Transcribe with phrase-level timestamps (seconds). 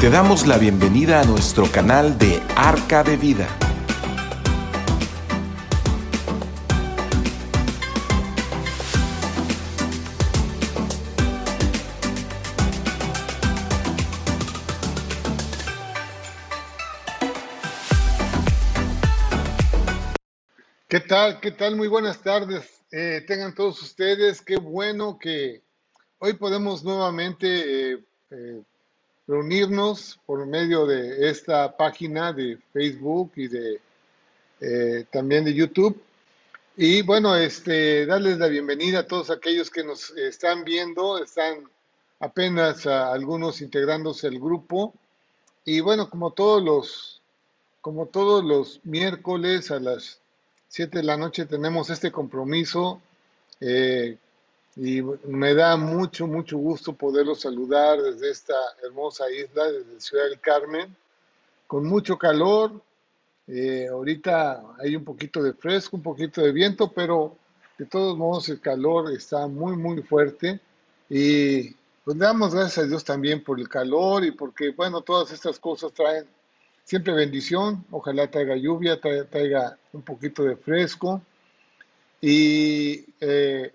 [0.00, 3.46] Te damos la bienvenida a nuestro canal de Arca de Vida.
[20.88, 21.40] ¿Qué tal?
[21.40, 21.76] ¿Qué tal?
[21.76, 22.86] Muy buenas tardes.
[22.90, 24.40] Eh, tengan todos ustedes.
[24.40, 25.62] Qué bueno que
[26.20, 28.62] hoy podemos nuevamente eh, eh,
[29.30, 33.80] reunirnos por medio de esta página de Facebook y de
[34.60, 36.02] eh, también de YouTube.
[36.76, 41.62] Y bueno, este, darles la bienvenida a todos aquellos que nos están viendo, están
[42.18, 44.94] apenas algunos integrándose al grupo.
[45.64, 47.22] Y bueno, como todos los,
[47.80, 50.18] como todos los miércoles a las
[50.70, 53.00] 7 de la noche tenemos este compromiso
[53.60, 54.16] eh,
[54.82, 60.40] y me da mucho, mucho gusto poderlos saludar desde esta hermosa isla, desde Ciudad del
[60.40, 60.96] Carmen,
[61.66, 62.80] con mucho calor.
[63.46, 67.36] Eh, ahorita hay un poquito de fresco, un poquito de viento, pero
[67.76, 70.58] de todos modos el calor está muy, muy fuerte.
[71.10, 75.58] Y pues damos gracias a Dios también por el calor y porque, bueno, todas estas
[75.58, 76.24] cosas traen
[76.84, 77.84] siempre bendición.
[77.90, 81.20] Ojalá traiga lluvia, traiga, un poquito de fresco.
[82.22, 83.74] Y eh,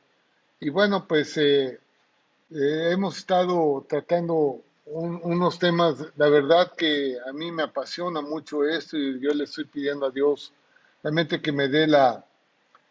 [0.66, 1.80] y bueno, pues eh,
[2.50, 8.98] eh, hemos estado tratando unos temas, la verdad que a mí me apasiona mucho esto
[8.98, 10.52] y yo le estoy pidiendo a Dios
[11.04, 12.26] realmente que me dé la,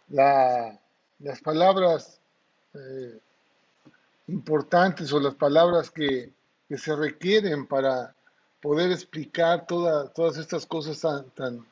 [0.09, 2.21] las palabras
[2.75, 3.19] eh,
[4.29, 6.31] importantes o las palabras que,
[6.77, 8.15] se requieren para
[8.61, 11.67] poder explicar todas estas cosas tan, tan,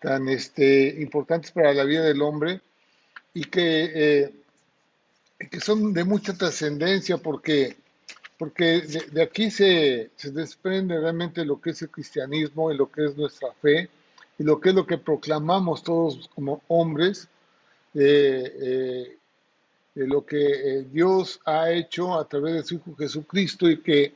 [0.00, 2.60] tan este, importantes para la vida del hombre
[3.34, 4.45] y que
[5.38, 7.76] que son de mucha trascendencia porque,
[8.38, 13.04] porque de, aquí se, se, desprende realmente lo que es el cristianismo y lo que
[13.04, 13.90] es nuestra fe
[14.38, 17.28] y lo que es lo que proclamamos todos como hombres,
[17.94, 19.16] eh,
[19.94, 24.12] de lo que eh, Dios ha hecho a través de su Hijo Jesucristo y que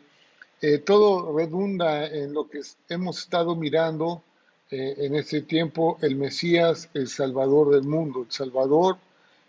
[0.60, 2.60] eh, todo redunda en lo que
[2.90, 4.22] hemos estado mirando
[4.72, 8.98] en este tiempo, el Mesías, el Salvador del mundo, el Salvador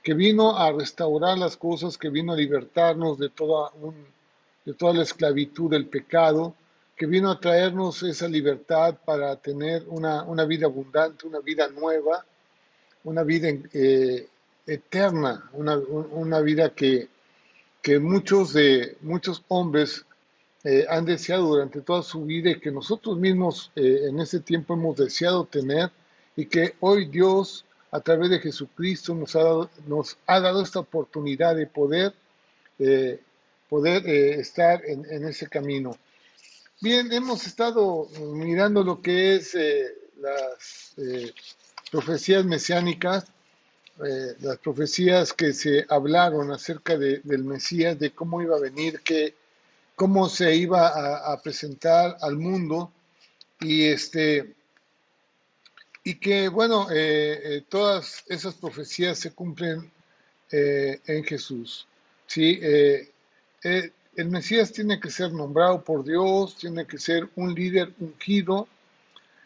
[0.03, 3.71] que vino a restaurar las cosas, que vino a libertarnos de toda,
[4.65, 6.55] de toda la esclavitud del pecado,
[6.95, 12.25] que vino a traernos esa libertad para tener una, vida abundante, una vida nueva,
[13.03, 14.27] una vida eh,
[14.67, 17.07] eterna, una, vida que,
[17.81, 20.05] que, muchos, de, muchos hombres
[20.63, 24.75] eh, han deseado durante toda su vida y que nosotros mismos eh, en ese tiempo
[24.75, 25.91] hemos deseado tener
[26.35, 30.79] y que hoy Dios a través de Jesucristo nos ha dado, nos ha dado esta
[30.79, 32.13] oportunidad de poder,
[32.79, 33.19] eh,
[33.69, 35.97] poder eh, estar en, ese camino.
[36.79, 40.95] Bien, hemos estado mirando lo que es eh, las
[41.91, 43.25] profecías mesiánicas,
[44.39, 49.35] las profecías que se hablaron acerca del Mesías, de cómo iba a venir, que,
[49.95, 52.91] cómo se iba a, a presentar al mundo.
[53.59, 54.55] Y este,
[56.03, 59.91] y que, bueno, eh, eh, todas esas profecías se cumplen
[60.51, 61.87] eh, en Jesús.
[62.25, 62.59] ¿sí?
[63.63, 68.67] el Mesías tiene que ser nombrado por Dios, tiene que ser un líder ungido,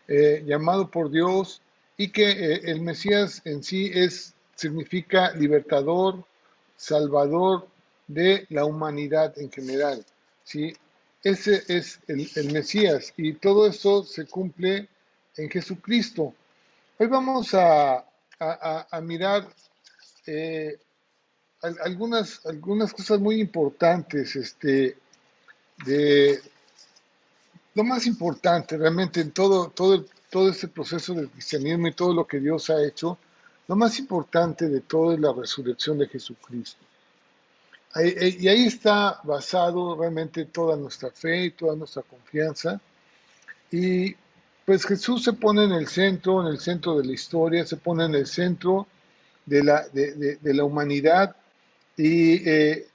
[0.08, 1.62] llamado por Dios,
[1.98, 2.32] y que
[2.64, 6.24] el Mesías en sí es, significa libertador,
[6.78, 7.68] salvador
[8.08, 10.06] de la humanidad en general.
[10.44, 10.74] ¿sí?
[11.24, 14.88] Ese es el, el Mesías y todo eso se cumple
[15.38, 16.34] en Jesucristo.
[16.98, 18.06] Hoy vamos a,
[19.02, 19.46] mirar
[20.26, 20.80] eh,
[21.62, 22.40] algunas,
[22.94, 24.34] cosas muy importantes.
[24.38, 24.96] Este,
[27.74, 32.26] lo más importante realmente en todo, todo, todo este proceso del cristianismo y todo lo
[32.26, 33.18] que Dios ha hecho,
[33.68, 36.80] lo más importante de todo es la resurrección de Jesucristo.
[37.96, 42.80] Y ahí está basado realmente toda nuestra fe y toda nuestra confianza.
[43.70, 44.16] Y
[44.66, 48.06] pues Jesús se pone en el centro, en el centro de la historia, se pone
[48.06, 48.88] en el centro
[49.46, 51.36] de la, de, la humanidad
[51.96, 52.88] y eh,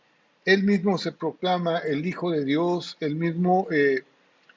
[0.44, 4.02] él mismo se proclama el Hijo de Dios, él mismo eh,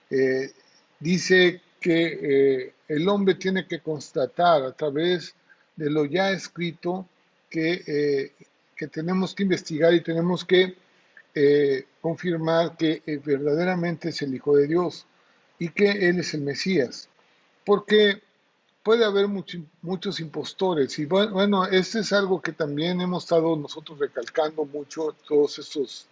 [0.10, 0.51] eh,
[1.00, 5.36] dice que el hombre tiene que constatar a través
[5.75, 7.07] de lo ya escrito
[7.50, 8.31] que,
[8.75, 10.75] que tenemos que investigar y tenemos que
[12.00, 15.06] confirmar que verdaderamente es el Hijo de Dios
[15.59, 17.09] y que Él es el Mesías,
[17.65, 18.21] porque
[18.83, 21.00] puede haber muchos impostores.
[21.00, 26.07] Y bueno, este es algo que también hemos estado nosotros recalcando mucho todos estos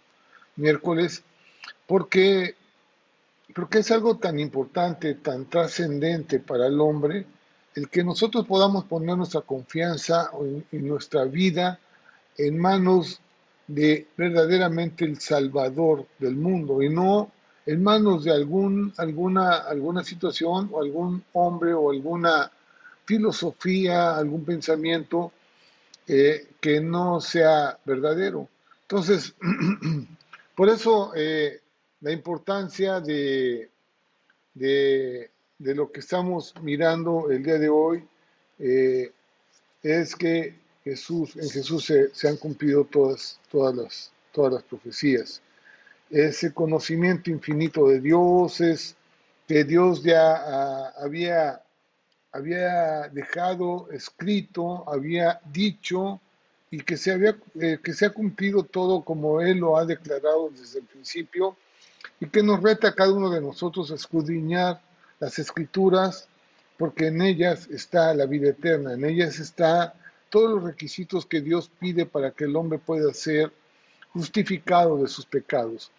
[0.56, 1.22] miércoles,
[1.86, 2.56] porque
[3.54, 7.26] porque es algo tan importante, tan trascendente para el hombre,
[7.74, 10.30] el que nosotros podamos poner nuestra confianza
[10.70, 11.78] en nuestra vida
[12.38, 13.20] en manos
[13.66, 17.30] de verdaderamente el Salvador del mundo y no
[17.66, 22.50] en manos de algún, alguna, alguna situación o algún hombre o alguna
[23.04, 25.32] filosofía, algún pensamiento
[26.06, 28.48] eh, que no sea verdadero.
[28.82, 29.34] Entonces,
[30.56, 31.60] por eso eh,
[32.00, 33.70] la importancia de,
[34.54, 38.04] de, lo que estamos mirando el día de hoy
[38.58, 39.12] eh,
[39.82, 45.40] es que Jesús, en Jesús se, han cumplido todas, todas, las, todas las profecías.
[46.12, 48.94] Ese conocimiento infinito de Dios es
[49.48, 51.62] que Dios ya ah, había,
[52.30, 56.20] había dejado escrito, había dicho
[56.70, 60.50] y que se, había, eh, que se ha cumplido todo como Él lo ha declarado
[60.50, 61.56] desde el principio
[62.20, 64.82] y que nos reta a cada uno de nosotros a escudriñar
[65.18, 66.28] las escrituras
[66.76, 69.94] porque en ellas está la vida eterna, en ellas está
[70.28, 73.50] todos los requisitos que Dios pide para que el hombre pueda ser
[74.12, 75.90] justificado de sus pecados.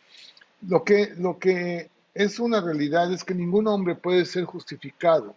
[0.68, 5.36] Lo que, lo que es una realidad es que ningún hombre puede ser justificado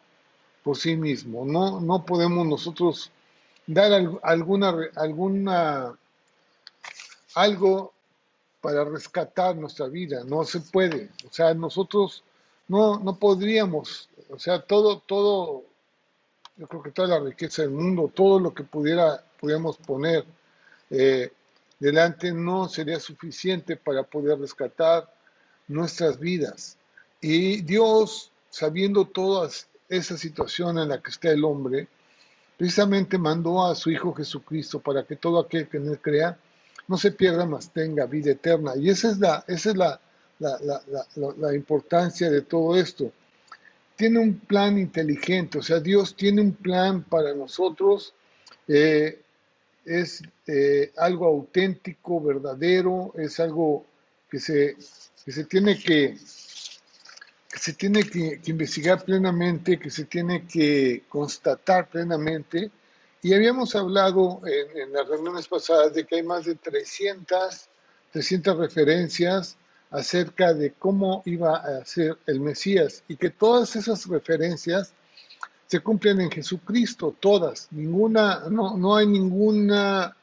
[0.63, 1.45] por sí mismo.
[1.45, 3.11] No, no podemos nosotros
[3.67, 3.93] dar
[4.23, 5.99] alguna, alguna,
[7.35, 7.93] algo
[8.61, 10.25] para rescatar nuestra vida.
[10.25, 11.11] No se puede.
[11.29, 12.23] O sea, nosotros
[12.69, 14.09] no, no podríamos.
[14.31, 15.65] O sea, todo, todo
[16.57, 20.25] yo creo que toda la riqueza del mundo, todo lo que pudiera, pudiéramos poner
[20.91, 21.31] eh,
[21.79, 25.13] delante no sería suficiente para poder rescatar
[25.69, 26.77] nuestras vidas.
[27.21, 29.49] Y Dios, sabiendo toda
[29.89, 31.89] esa situación en la que está el hombre,
[32.57, 36.39] precisamente mandó a su Hijo Jesucristo para que todo aquel que en él crea
[36.89, 38.73] no se pierda, más tenga vida eterna.
[38.77, 40.01] Y esa es la, esa es la,
[40.39, 43.13] la importancia de todo esto
[43.97, 48.13] tiene un plan inteligente, o sea, Dios tiene un plan para nosotros,
[48.69, 49.21] eh,
[49.85, 53.87] es eh, algo auténtico, verdadero, es algo
[54.31, 54.77] que se,
[55.33, 56.17] se tiene que,
[57.49, 62.71] se tiene que, investigar plenamente, que se tiene que constatar plenamente.
[63.23, 67.69] Y habíamos hablado en, en las reuniones pasadas de que hay más de 300,
[68.13, 69.57] 300 referencias
[69.91, 74.93] acerca de cómo iba a ser el Mesías y que todas esas referencias
[75.67, 80.17] se cumplen en Jesucristo, todas, ninguna, no, no hay ninguna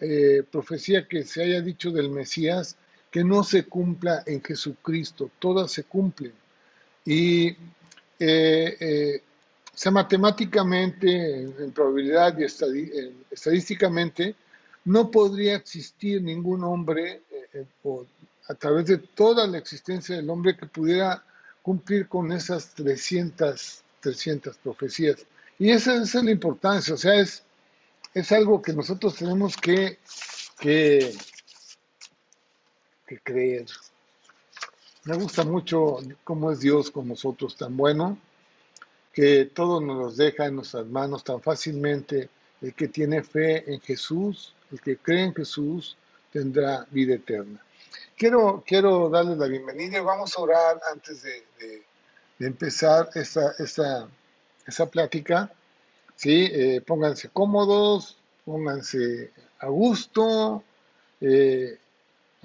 [0.00, 2.76] eh, profecía que se haya dicho del Mesías
[3.16, 6.34] que no se cumpla en Jesucristo, todas se cumplen.
[7.02, 7.56] Y eh,
[8.78, 9.22] eh,
[9.72, 14.36] sea, matemáticamente, en, probabilidad y estadísticamente,
[14.84, 17.22] no podría existir ningún hombre
[18.48, 21.24] a través de toda la existencia del hombre que pudiera
[21.62, 25.24] cumplir con esas 300, 300 profecías.
[25.58, 27.42] Y esa, es la importancia, o sea, es,
[28.12, 30.00] es algo que nosotros tenemos que,
[30.60, 31.16] que,
[33.06, 33.66] que creer.
[35.04, 38.18] Me gusta mucho cómo es Dios con nosotros, tan bueno,
[39.12, 42.28] que todo nos los deja en nuestras manos tan fácilmente.
[42.60, 45.96] El que tiene fe en Jesús, el que cree en Jesús,
[46.32, 47.62] tendrá vida eterna.
[48.16, 51.84] Quiero, quiero darles la bienvenida y vamos a orar antes de,
[52.40, 55.52] empezar esta, esta, plática.
[56.16, 56.48] ¿sí?
[56.50, 60.64] Eh, pónganse cómodos, pónganse a gusto,
[61.20, 61.78] eh,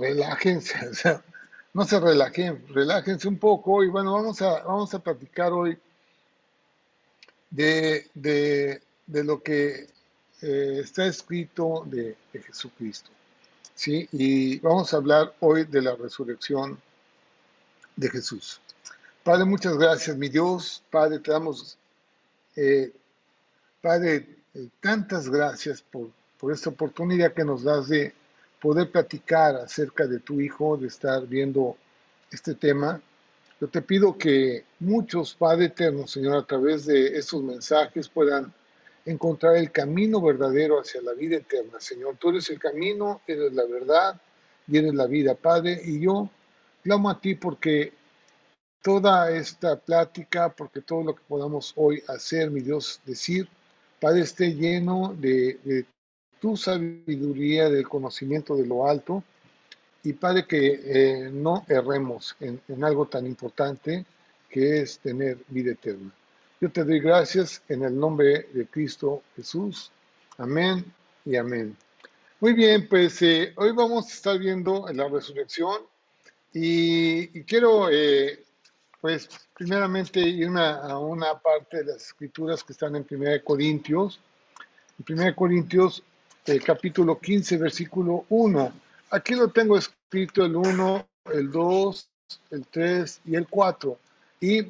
[0.02, 0.76] relájense,
[1.74, 5.78] no se relajen, relájense un poco y bueno, vamos a, vamos a platicar hoy
[7.52, 9.88] de, lo que
[10.42, 13.12] eh, está escrito de Jesucristo.
[13.76, 14.08] ¿sí?
[14.12, 16.80] Y vamos a hablar hoy de la resurrección
[17.96, 18.60] de Jesús.
[19.24, 20.82] Padre, muchas gracias, mi Dios.
[20.90, 21.78] Padre, te damos,
[22.56, 22.92] eh,
[23.82, 28.16] Padre, eh, tantas gracias por, por esta oportunidad que nos das de
[28.62, 31.76] poder platicar acerca de tu Hijo, de estar viendo
[32.32, 33.02] este tema.
[33.60, 38.54] Yo te pido que muchos, Padre Eterno, Señor, a través de estos mensajes puedan
[39.06, 41.80] encontrar el camino verdadero hacia la vida eterna.
[41.80, 44.22] Señor, tú eres el camino, eres la verdad
[44.68, 45.82] y eres la vida, Padre.
[45.84, 46.30] Y yo
[46.84, 47.94] clamo a ti porque
[48.82, 53.48] toda esta plática, porque todo lo que podamos hoy hacer, mi Dios, decir,
[54.00, 55.86] Padre, esté lleno de,
[56.42, 59.24] tu sabiduría, del conocimiento de lo alto.
[60.04, 64.04] Y Padre, que eh, no erremos en algo tan importante
[64.50, 66.12] que es tener vida eterna.
[66.62, 69.92] Yo te doy gracias en el nombre de Cristo Jesús.
[70.38, 70.86] Amén
[71.26, 71.76] y amén.
[72.40, 75.82] Muy bien, pues eh, hoy vamos a estar viendo la resurrección
[76.54, 78.44] y, quiero eh,
[79.00, 84.20] pues primeramente irme a una parte de las escrituras que están en 1 Corintios.
[85.00, 86.04] En 1 Corintios,
[86.46, 88.74] el capítulo 15, versículo 1.
[89.12, 92.10] Aquí lo tengo escrito el 1, el 2,
[92.52, 93.98] el 3 y el 4.
[94.40, 94.68] Y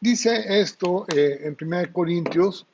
[0.00, 2.66] dice esto eh, en 1 Corintios.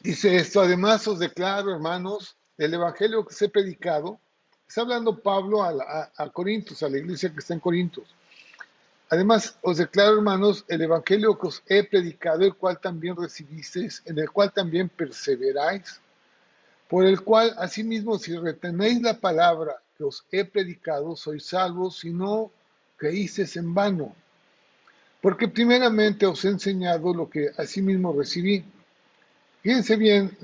[0.00, 4.18] Dice esto, además os declaro, hermanos, el evangelio que se he predicado,
[4.70, 8.06] Está hablando Pablo a, a, Corintios, a la iglesia que está en Corintios.
[9.12, 14.16] Además, os declaro, hermanos, el evangelio que os he predicado, el cual también recibisteis, en
[14.20, 16.00] el cual también perseveráis,
[16.88, 22.10] por el cual, asimismo, si retenéis la palabra que os he predicado, sois salvos, si
[22.10, 22.52] no
[22.96, 24.14] creísteis en vano.
[25.20, 28.64] Porque primeramente os he enseñado lo que asimismo recibí.
[29.60, 30.38] Fíjense bien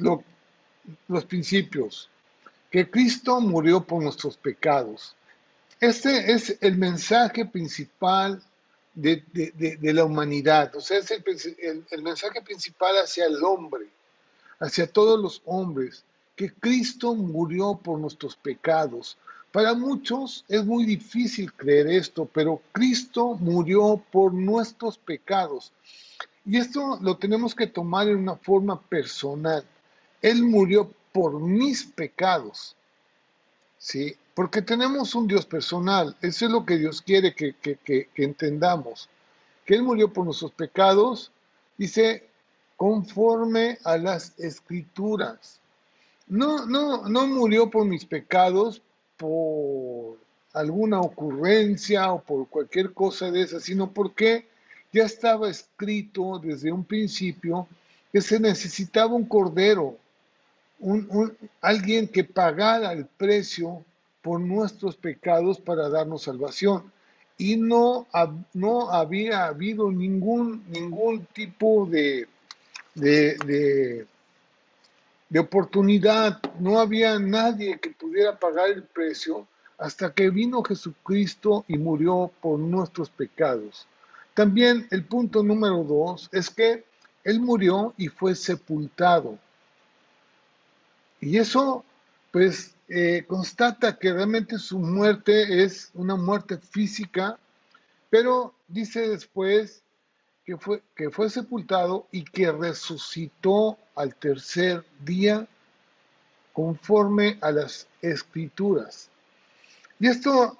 [1.06, 2.10] los principios
[2.68, 5.14] que Cristo murió por nuestros pecados.
[5.80, 8.42] Este es el mensaje principal
[8.96, 13.86] de, la humanidad, o sea, es el, el mensaje principal hacia el hombre,
[14.58, 19.16] hacia todos los hombres, que Cristo murió por nuestros pecados.
[19.52, 25.72] Para muchos es muy difícil creer esto, pero Cristo murió por nuestros pecados.
[26.44, 29.64] Y esto lo tenemos que tomar en una forma personal.
[30.22, 32.76] Él murió por mis pecados.
[33.78, 34.16] ¿Sí?
[34.36, 36.14] Porque tenemos un Dios personal.
[36.20, 37.56] Eso es lo que Dios quiere que,
[38.16, 39.08] entendamos.
[39.64, 41.32] Que Él murió por nuestros pecados,
[41.78, 42.28] dice,
[42.76, 45.58] conforme a las escrituras.
[46.26, 48.82] No, no, no murió por mis pecados,
[49.16, 50.18] por
[50.52, 54.46] alguna ocurrencia o por cualquier cosa de esa, sino porque
[54.92, 57.66] ya estaba escrito desde un principio
[58.12, 59.96] que se necesitaba un cordero
[60.78, 63.82] un, alguien que pagara el precio
[64.26, 66.90] por nuestros pecados para darnos salvación.
[67.38, 68.08] Y no,
[68.54, 72.26] no había habido ningún, ningún tipo de,
[72.96, 74.04] de,
[75.28, 79.46] de oportunidad, no había nadie que pudiera pagar el precio
[79.78, 83.86] hasta que vino Jesucristo y murió por nuestros pecados.
[84.34, 86.84] También el punto número dos es que
[87.22, 89.38] Él murió y fue sepultado.
[91.20, 91.84] Y eso,
[92.32, 97.38] pues, eh, constata que realmente su muerte es una muerte física,
[98.10, 99.82] pero dice después
[100.44, 105.46] que fue, que fue sepultado y que resucitó al tercer día
[106.52, 109.10] conforme a las escrituras.
[109.98, 110.58] Y esto,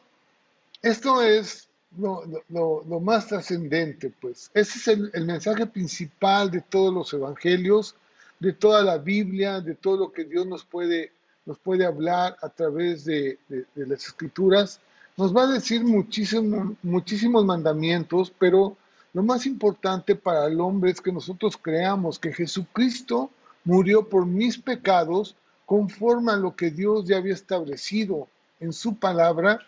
[0.82, 4.50] esto es lo, más trascendente, pues.
[4.52, 7.94] Ese es el, el mensaje principal de todos los evangelios
[8.38, 11.12] de toda la Biblia, de todo lo que Dios nos puede,
[11.46, 13.38] nos puede hablar a través de,
[13.76, 14.80] las escrituras.
[15.16, 18.76] Nos va a decir muchísimo, muchísimos mandamientos, pero
[19.14, 23.30] lo más importante para el hombre es que nosotros creamos que Jesucristo
[23.64, 28.28] murió por mis pecados conforme a lo que Dios ya había establecido
[28.60, 29.60] en su palabra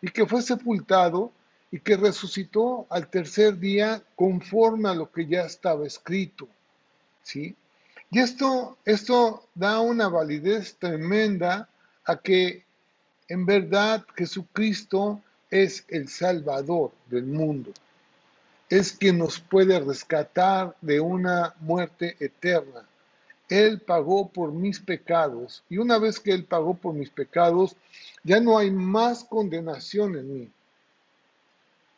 [0.00, 1.30] y que fue sepultado
[1.70, 6.48] y que resucitó al tercer día conforme a lo que ya estaba escrito.
[7.22, 7.54] ¿Sí?
[8.10, 11.68] Y esto, esto da una validez tremenda
[12.04, 12.64] a que
[13.28, 15.20] en verdad Jesucristo
[15.50, 17.72] es el Salvador del mundo.
[18.68, 22.86] Es quien nos puede rescatar de una muerte eterna.
[23.48, 27.76] Él pagó por mis pecados y una vez que Él pagó por mis pecados,
[28.24, 30.50] ya no hay más condenación en mí.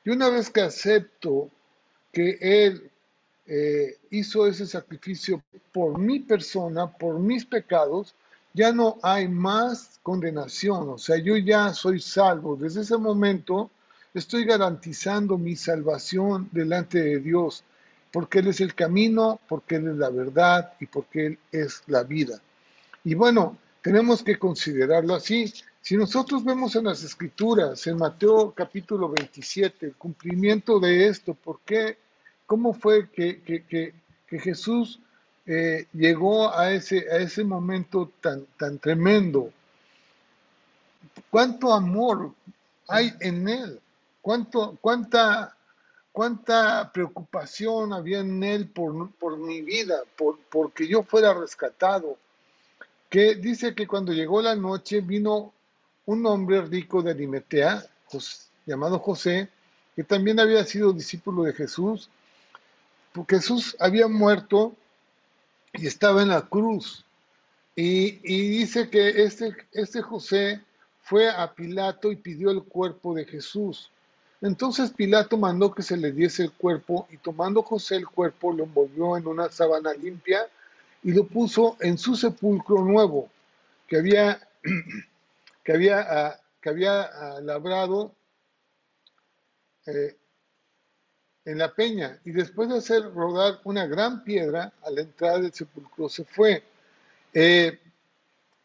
[0.04, 1.50] Y una vez que acepto
[2.12, 2.90] que Él
[3.50, 8.14] eh, hizo ese sacrificio por mi persona, por mis pecados,
[8.52, 10.90] ya no hay más condenación.
[10.90, 12.56] O sea, yo ya soy salvo.
[12.56, 13.70] Desde ese momento
[14.12, 17.64] estoy garantizando mi salvación delante de Dios,
[18.12, 22.02] porque Él es el camino, porque Él es la verdad y porque Él es la
[22.02, 22.40] vida.
[23.02, 25.50] Y bueno, tenemos que considerarlo así.
[25.80, 31.60] Si nosotros vemos en las escrituras, en Mateo capítulo 27, el cumplimiento de esto, ¿por
[31.64, 31.96] qué?
[32.48, 33.94] Cómo fue que,
[34.26, 35.00] Jesús
[35.46, 39.52] eh, llegó a ese, a ese momento tan, tan tremendo.
[41.30, 42.32] ¿Cuánto amor
[42.88, 43.80] hay en él?
[44.22, 45.54] ¿Cuánto, cuánta,
[46.10, 52.16] cuánta preocupación había en él por, por mi vida, por porque yo fuera rescatado?
[53.10, 55.52] Que dice que cuando llegó la noche vino
[56.06, 57.84] un hombre rico de Arimetea,
[58.64, 59.50] llamado José,
[59.94, 62.08] que también había sido discípulo de Jesús,
[63.26, 64.74] Jesús había muerto
[65.72, 67.04] y estaba en la cruz.
[67.74, 68.12] Y,
[68.58, 70.60] dice que este, este José
[71.00, 73.90] fue a Pilato y pidió el cuerpo de Jesús.
[74.40, 78.64] Entonces Pilato mandó que se le diese el cuerpo y tomando José el cuerpo lo
[78.64, 80.46] envolvió en una sábana limpia
[81.02, 83.28] y lo puso en su sepulcro nuevo
[83.86, 84.40] que había,
[85.64, 88.12] que había, ah, que había ah, labrado
[89.86, 90.16] eh,
[91.50, 95.52] en la peña y después de hacer rodar una gran piedra a la entrada del
[95.52, 96.62] sepulcro se fue.
[97.32, 97.78] Eh,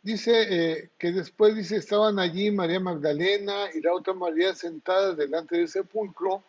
[0.03, 5.55] Dice eh, que después dice estaban allí María Magdalena y la otra María sentada delante
[5.55, 6.43] del sepulcro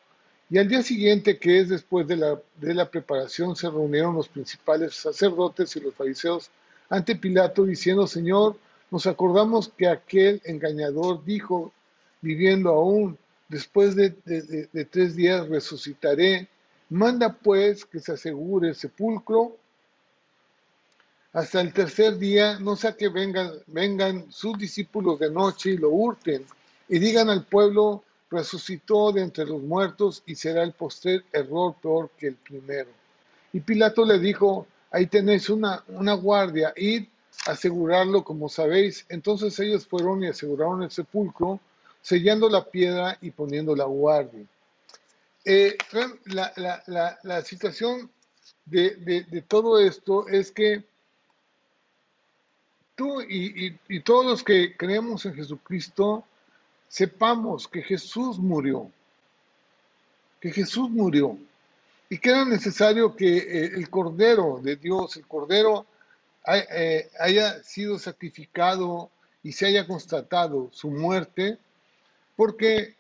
[0.50, 4.28] y al día siguiente, que es después de la, de la preparación, se reunieron los
[4.28, 6.50] principales sacerdotes y los fariseos
[6.90, 8.56] ante Pilato diciendo, Señor,
[8.90, 11.72] nos acordamos que aquel engañador dijo,
[12.20, 13.16] viviendo aún,
[13.54, 14.11] después de,
[14.90, 16.49] tres días resucitaré,
[16.90, 19.56] manda pues que se asegure el sepulcro
[21.32, 26.44] hasta el tercer día, no sea que vengan, sus discípulos de noche y lo hurten
[26.88, 32.11] y digan al pueblo, resucitó de entre los muertos y será el postrer error peor
[32.18, 32.90] que el primero.
[33.52, 37.04] Y Pilato le dijo, ahí tenéis una, una guardia, id
[37.46, 39.06] asegurarlo como sabéis.
[39.08, 41.61] Entonces ellos fueron y aseguraron el sepulcro,
[42.04, 44.44] sellando la piedra y poniendo la guardia.
[45.44, 45.76] Eh,
[46.26, 48.08] la, situación
[48.64, 48.94] de,
[49.28, 50.84] de todo esto es que
[52.94, 56.25] tú y, todos los que creemos en Jesucristo,
[56.88, 58.90] sepamos que Jesús murió,
[60.40, 61.38] que Jesús murió
[62.08, 65.87] y que era necesario que eh, el Cordero de Dios, el Cordero,
[66.46, 69.11] eh, haya sido sacrificado
[69.42, 71.58] y se haya constatado su muerte,
[72.36, 72.94] porque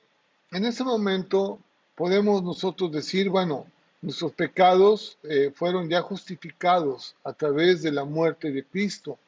[0.50, 1.58] en ese momento
[1.94, 3.66] podemos nosotros decir, bueno,
[4.02, 9.18] nuestros pecados eh, fueron ya justificados a través de la muerte de Cristo.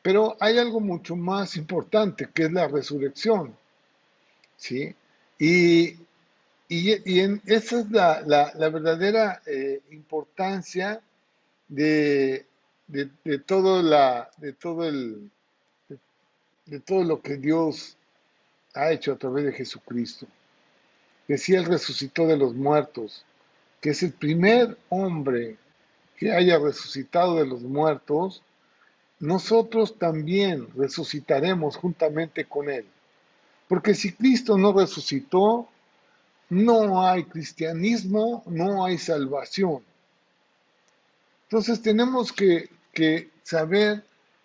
[0.00, 3.56] Pero hay algo mucho más importante, que es la resurrección.
[4.56, 4.94] ¿sí?
[5.38, 5.96] Y,
[6.68, 11.00] en, esa es la, verdadera eh, importancia
[11.68, 12.46] de,
[13.46, 15.30] todo la, de, todo el,
[16.66, 17.95] de, todo lo que Dios
[18.76, 20.26] ha hecho a través de Jesucristo.
[21.26, 23.24] Que si Él resucitó de los muertos,
[23.80, 25.56] que es el primer hombre
[26.16, 28.42] que haya resucitado de los muertos,
[29.18, 32.86] nosotros también resucitaremos juntamente con Él.
[33.68, 35.68] Porque si Cristo no resucitó,
[36.48, 39.82] no hay cristianismo, no hay salvación.
[41.44, 42.70] Entonces tenemos que,
[43.42, 44.04] saber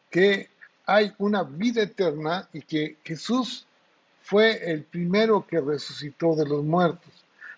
[0.09, 0.49] que
[0.85, 3.65] hay una vida eterna y que Jesús
[4.21, 7.11] fue el primero que resucitó de los muertos.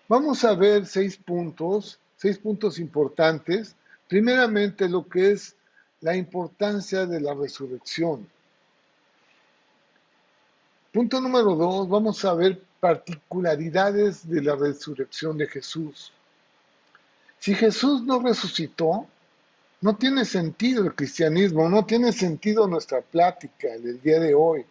[0.08, 3.76] Vamos a ver seis puntos, seis puntos importantes.
[4.08, 5.56] Primeramente lo que es
[6.00, 8.28] la importancia de la resurrección.
[10.92, 16.12] Punto número dos, vamos a ver particularidades de la resurrección de Jesús.
[17.38, 19.06] Si Jesús no resucitó,
[19.80, 24.64] no tiene sentido el cristianismo, no tiene sentido nuestra plática del día de hoy,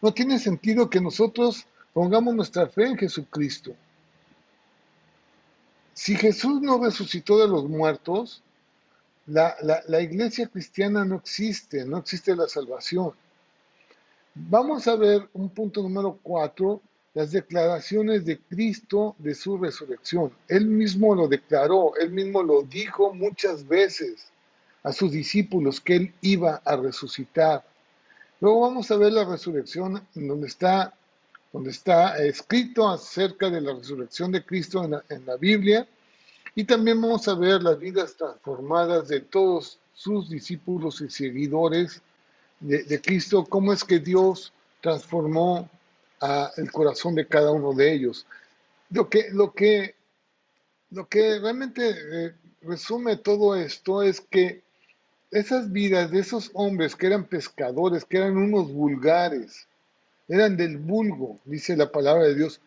[0.00, 3.74] no tiene sentido que nosotros pongamos nuestra fe en Jesucristo.
[5.92, 8.42] Si Jesús no resucitó de los muertos,
[9.26, 13.12] la, iglesia cristiana no existe, no existe la salvación.
[14.34, 16.80] Vamos a ver un punto número cuatro,
[17.12, 20.32] las declaraciones de Cristo de su resurrección.
[20.48, 24.28] Él mismo lo declaró, él mismo lo dijo muchas veces
[24.82, 27.64] a sus discípulos que él iba a resucitar.
[28.40, 30.94] Luego vamos a ver la resurrección donde está,
[31.52, 35.86] donde está escrito acerca de la resurrección de Cristo en en la Biblia
[36.54, 42.02] y también vamos a ver las vidas transformadas de todos sus discípulos y seguidores
[42.60, 45.68] de, Cristo, cómo es que Dios transformó
[46.56, 48.26] el corazón de cada uno de ellos.
[48.90, 49.94] Lo que, lo que,
[50.90, 54.62] lo que realmente eh, resume todo esto es que
[55.30, 59.68] esas vidas de esos hombres que eran pescadores, que eran unos vulgares,
[60.28, 62.60] eran del vulgo, dice la palabra de Dios,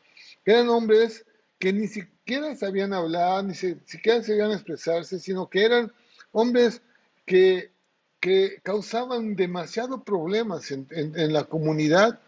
[0.46, 1.26] eran hombres
[1.60, 5.92] que ni siquiera sabían hablar, ni siquiera sabían expresarse, sino que eran
[6.32, 6.82] hombres
[7.26, 7.72] que,
[8.20, 12.20] que causaban demasiado problemas en, la comunidad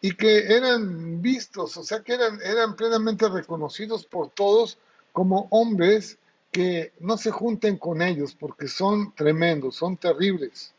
[0.00, 4.78] y que eran vistos, o sea que eran, eran plenamente reconocidos por todos
[5.12, 6.18] como hombres
[6.54, 10.72] que no se junten con ellos porque son tremendos, son terribles.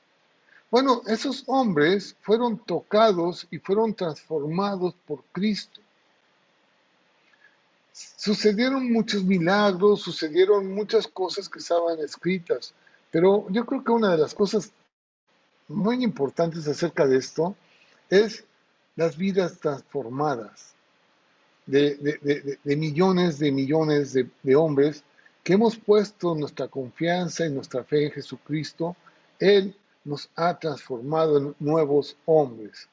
[0.72, 5.82] Bueno, esos hombres fueron tocados y fueron transformados por Cristo
[7.96, 12.74] sucedieron muchos milagros, sucedieron muchas cosas que estaban escritas,
[13.10, 14.72] pero yo creo que una de las cosas
[15.68, 17.56] muy importantes acerca de esto
[18.10, 18.44] es
[18.96, 20.74] las vidas transformadas.
[21.66, 25.04] de, millones de millones de, hombres
[25.46, 28.96] que hemos puesto nuestra confianza y nuestra fe en Jesucristo,
[29.38, 32.90] Él nos ha transformado en nuevos hombres.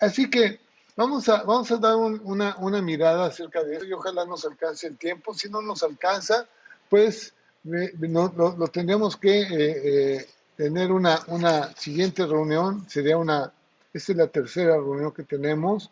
[0.00, 0.58] Así que
[0.96, 4.88] vamos a, vamos a dar una, una, mirada acerca de eso y ojalá nos alcance
[4.88, 5.32] el tiempo.
[5.32, 6.48] Si no nos alcanza,
[6.90, 12.84] pues no, lo, tendremos que eh, eh, tener una, una siguiente reunión.
[12.90, 13.52] Sería una,
[13.92, 15.88] esta es la tercera reunión que tenemos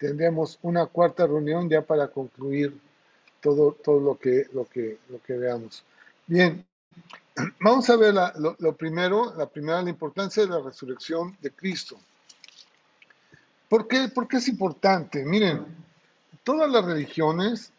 [0.00, 2.74] tendremos una cuarta reunión ya para concluir
[3.40, 5.84] todo, todo lo, que, lo, que, lo que veamos.
[6.26, 6.64] Bien,
[7.60, 11.98] vamos a ver lo, primero, la primera, la importancia de la resurrección de Cristo.
[13.68, 15.24] ¿Por qué, ¿Por qué es importante?
[15.24, 15.64] Miren,
[16.42, 17.72] todas las religiones,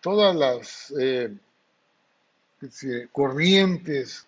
[0.00, 1.36] todas las eh,
[3.12, 4.26] corrientes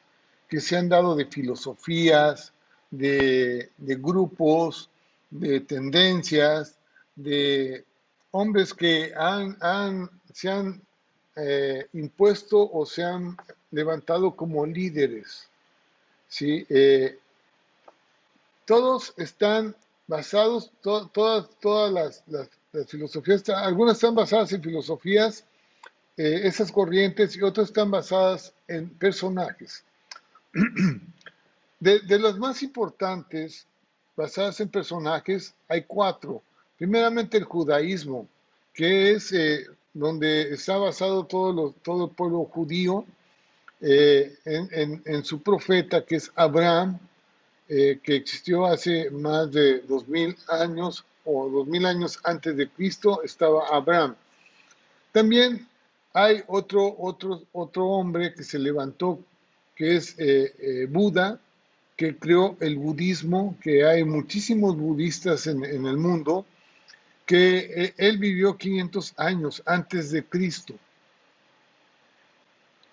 [0.48, 2.52] que se han dado de filosofías,
[2.90, 4.90] de, de grupos,
[5.30, 6.76] de tendencias,
[7.14, 7.84] de
[8.30, 10.80] hombres que han, se han
[11.34, 13.36] eh, impuesto o se han
[13.72, 15.48] levantado como líderes.
[16.28, 16.64] ¿sí?
[16.68, 17.18] Eh,
[18.64, 19.74] todos están
[20.06, 22.24] basados, todas, todas las,
[22.86, 25.44] filosofías, algunas están basadas en filosofías,
[26.16, 29.82] eh, esas corrientes, y otras están basadas en personajes.
[31.80, 33.64] De, de las más importantes,
[34.16, 36.42] basadas en personajes, hay cuatro.
[36.76, 38.26] Primeramente el judaísmo,
[38.74, 39.32] que es
[39.94, 43.04] donde está basado todo, todo el pueblo judío
[43.80, 46.98] eh, en, su profeta, que es Abraham,
[47.68, 52.68] eh, que existió hace más de dos mil años o dos mil años antes de
[52.68, 54.16] Cristo, estaba Abraham.
[55.12, 55.66] También
[56.12, 59.18] hay otro, otro, otro hombre que se levantó,
[59.76, 60.16] que es
[60.90, 61.38] Buda,
[61.96, 66.46] que creó el budismo, que hay muchísimos budistas en el mundo,
[67.28, 70.72] que eh, él vivió 500 años antes de Cristo.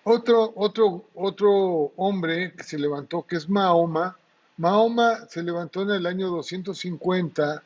[0.03, 4.17] Otro, otro, otro hombre que se levantó, que es Mahoma,
[4.57, 7.63] Mahoma se levantó en el año 250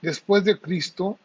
[0.00, 1.18] después de Cristo.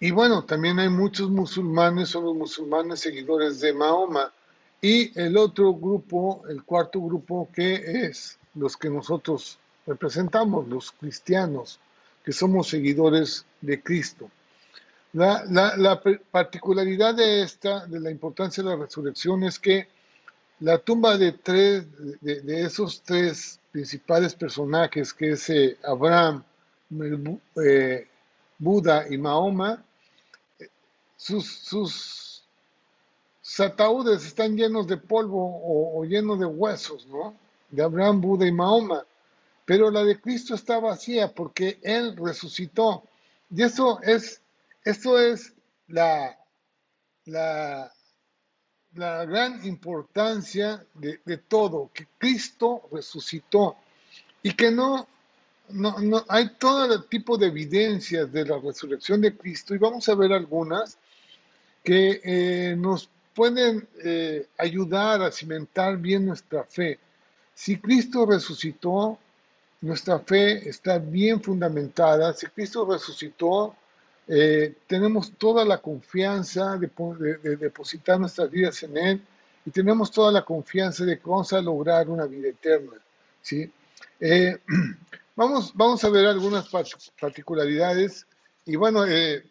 [0.00, 4.32] Y bueno, también hay muchos musulmanes, son los musulmanes seguidores de Mahoma.
[4.80, 11.78] Y el otro grupo, el cuarto grupo, que es los que nosotros representamos, los cristianos
[12.26, 14.28] que somos seguidores de Cristo.
[15.12, 19.86] La, particularidad de esta, de la importancia de la resurrección, es que
[20.58, 21.86] la tumba de tres,
[22.20, 26.42] de, esos tres principales personajes, que es eh, Abraham,
[27.64, 28.08] eh,
[28.58, 29.84] Buda y Mahoma,
[31.16, 32.42] sus, sus,
[33.60, 37.36] ataúdes están llenos de polvo o, o, llenos de huesos, ¿no?
[37.70, 39.04] De Abraham, Buda y Mahoma
[39.66, 43.02] pero la de Cristo está vacía porque Él resucitó.
[43.50, 44.40] Y eso es,
[45.18, 45.54] es
[45.88, 46.38] la,
[47.26, 47.92] la,
[48.94, 53.76] la gran importancia de, todo, que Cristo resucitó
[54.42, 55.08] y que no,
[55.70, 60.14] no, no, hay todo tipo de evidencias de la resurrección de Cristo y vamos a
[60.14, 60.96] ver algunas
[61.82, 67.00] que eh, nos pueden eh, ayudar a cimentar bien nuestra fe.
[67.54, 69.18] Si Cristo resucitó,
[69.80, 72.32] nuestra fe está bien fundamentada.
[72.32, 73.74] Si Cristo resucitó,
[74.28, 79.22] eh, tenemos toda la confianza de, depositar nuestras vidas en Él
[79.64, 82.92] y tenemos toda la confianza de que vamos a lograr una vida eterna.
[83.42, 83.70] ¿sí?
[84.18, 84.58] Eh,
[85.36, 86.68] vamos, vamos a ver algunas
[87.20, 88.26] particularidades
[88.64, 89.44] y bueno, eh,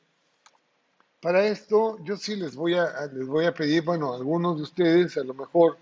[1.21, 5.17] para esto yo sí les voy, a, les voy a pedir, bueno, algunos de ustedes
[5.17, 5.77] a lo mejor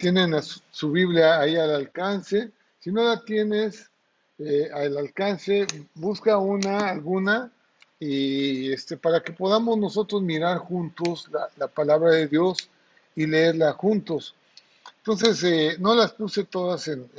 [0.00, 3.90] tienen su Biblia ahí al alcance si no la tienes
[4.38, 7.52] eh, al alcance, busca una, alguna,
[7.98, 12.70] y este, para que podamos nosotros mirar juntos la, palabra de Dios
[13.14, 14.34] y leerla juntos.
[14.96, 17.10] Entonces, eh, no las puse todas en,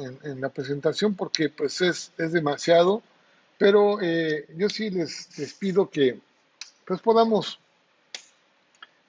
[0.41, 3.04] la presentación porque pues es, demasiado,
[3.60, 6.19] pero eh, yo sí les, les, pido que
[6.86, 7.60] pues podamos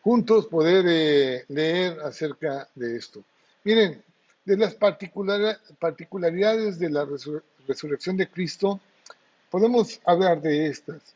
[0.02, 3.24] juntos poder leer acerca de esto.
[3.64, 4.02] Miren,
[4.44, 7.07] de las particularidades de la
[7.66, 8.81] resurrección de Cristo,
[9.50, 11.14] podemos hablar de estas.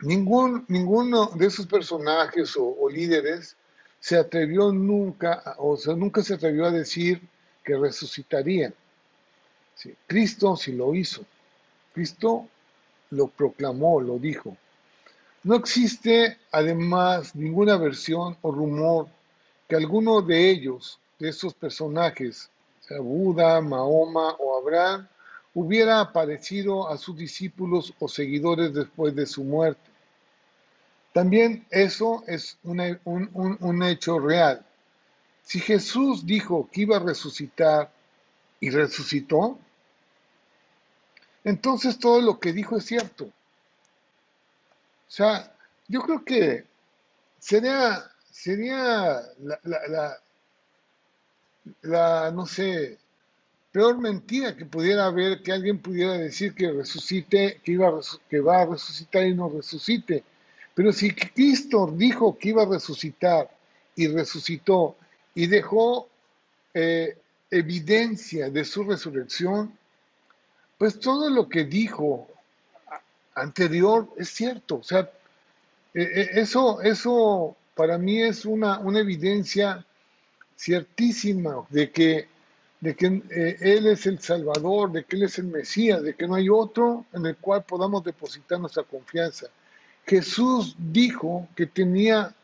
[0.00, 3.56] Ningún, ninguno de esos personajes o, líderes
[4.00, 7.22] se atrevió nunca, o sea, nunca se atrevió a decir
[7.62, 8.72] que resucitaría.
[10.06, 11.24] Cristo sí lo hizo.
[11.94, 12.46] Cristo
[13.10, 14.56] lo proclamó, lo dijo.
[15.42, 19.08] No existe, además, ninguna versión o rumor
[19.68, 22.50] que alguno de ellos de estos personajes,
[22.80, 25.08] sea Buda, Mahoma o Abraham,
[25.54, 29.90] hubiera aparecido a sus discípulos o seguidores después de su muerte.
[31.12, 34.66] También eso es un, un, hecho real.
[35.44, 37.92] Si Jesús dijo que iba a resucitar
[38.58, 39.56] y resucitó,
[41.44, 43.26] entonces todo lo que dijo es cierto.
[43.26, 43.30] O
[45.06, 45.54] sea,
[45.86, 46.64] yo creo que
[47.38, 50.18] sería, sería la,
[51.82, 52.98] no sé,
[53.72, 57.92] peor mentira que pudiera haber que alguien pudiera decir que resucite, que, iba
[58.28, 60.22] que va a resucitar y no resucite.
[60.74, 63.50] Pero si Cristo dijo que iba a resucitar
[63.96, 64.96] y resucitó
[65.34, 66.08] y dejó
[66.72, 67.16] eh,
[67.50, 69.76] evidencia de su resurrección,
[70.78, 72.28] pues todo lo que dijo
[73.34, 74.76] anterior es cierto.
[74.76, 75.10] O sea,
[75.92, 79.84] e, e, eso, eso para mí es una, una evidencia
[80.56, 82.28] ciertísima de que,
[82.80, 86.26] de que eh, Él es el Salvador, de que Él es el Mesías, de que
[86.26, 89.46] no hay otro en el cual podamos depositar nuestra confianza.
[90.06, 92.34] Jesús dijo que tenía,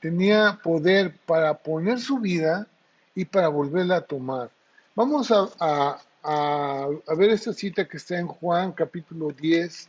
[0.00, 2.66] tenía poder para poner su vida
[3.14, 4.50] y para volverla a tomar.
[4.94, 9.88] Vamos a, a, ver esta cita que está en Juan capítulo 10,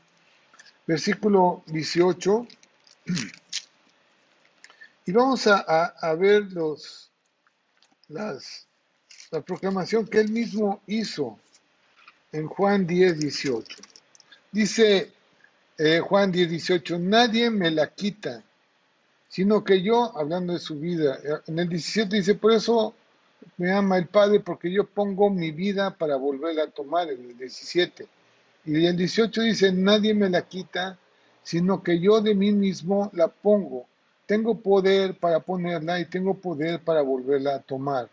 [0.87, 2.47] versículo 18.
[5.03, 5.57] Y vamos a,
[5.99, 7.10] a ver los,
[8.11, 8.67] las,
[9.31, 11.39] la proclamación que él mismo hizo
[12.31, 13.77] en Juan 10, 18.
[14.51, 15.11] Dice
[15.77, 18.43] eh, Juan 10, 18, nadie me la quita,
[19.27, 22.93] sino que yo, hablando de su vida, en el 17 dice, por eso
[23.57, 27.37] me ama el Padre, porque yo pongo mi vida para volverla a tomar, en el
[27.37, 28.07] 17.
[28.65, 30.97] Y el 18 dice, nadie me la quita,
[31.43, 33.87] sino que yo de mí mismo la pongo.
[34.31, 38.07] Tengo poder para ponerla y tengo poder para volverla a tomar.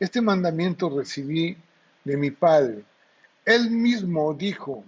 [0.00, 1.58] Este mandamiento recibí
[2.04, 2.84] de mi Padre.
[3.44, 4.82] Él mismo dijo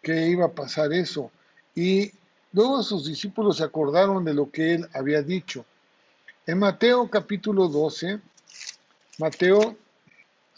[0.00, 1.32] que iba a pasar eso
[1.74, 2.12] y
[2.52, 5.64] luego sus discípulos se acordaron de lo que él había dicho.
[6.46, 8.20] En Mateo capítulo 12,
[9.18, 9.76] Mateo,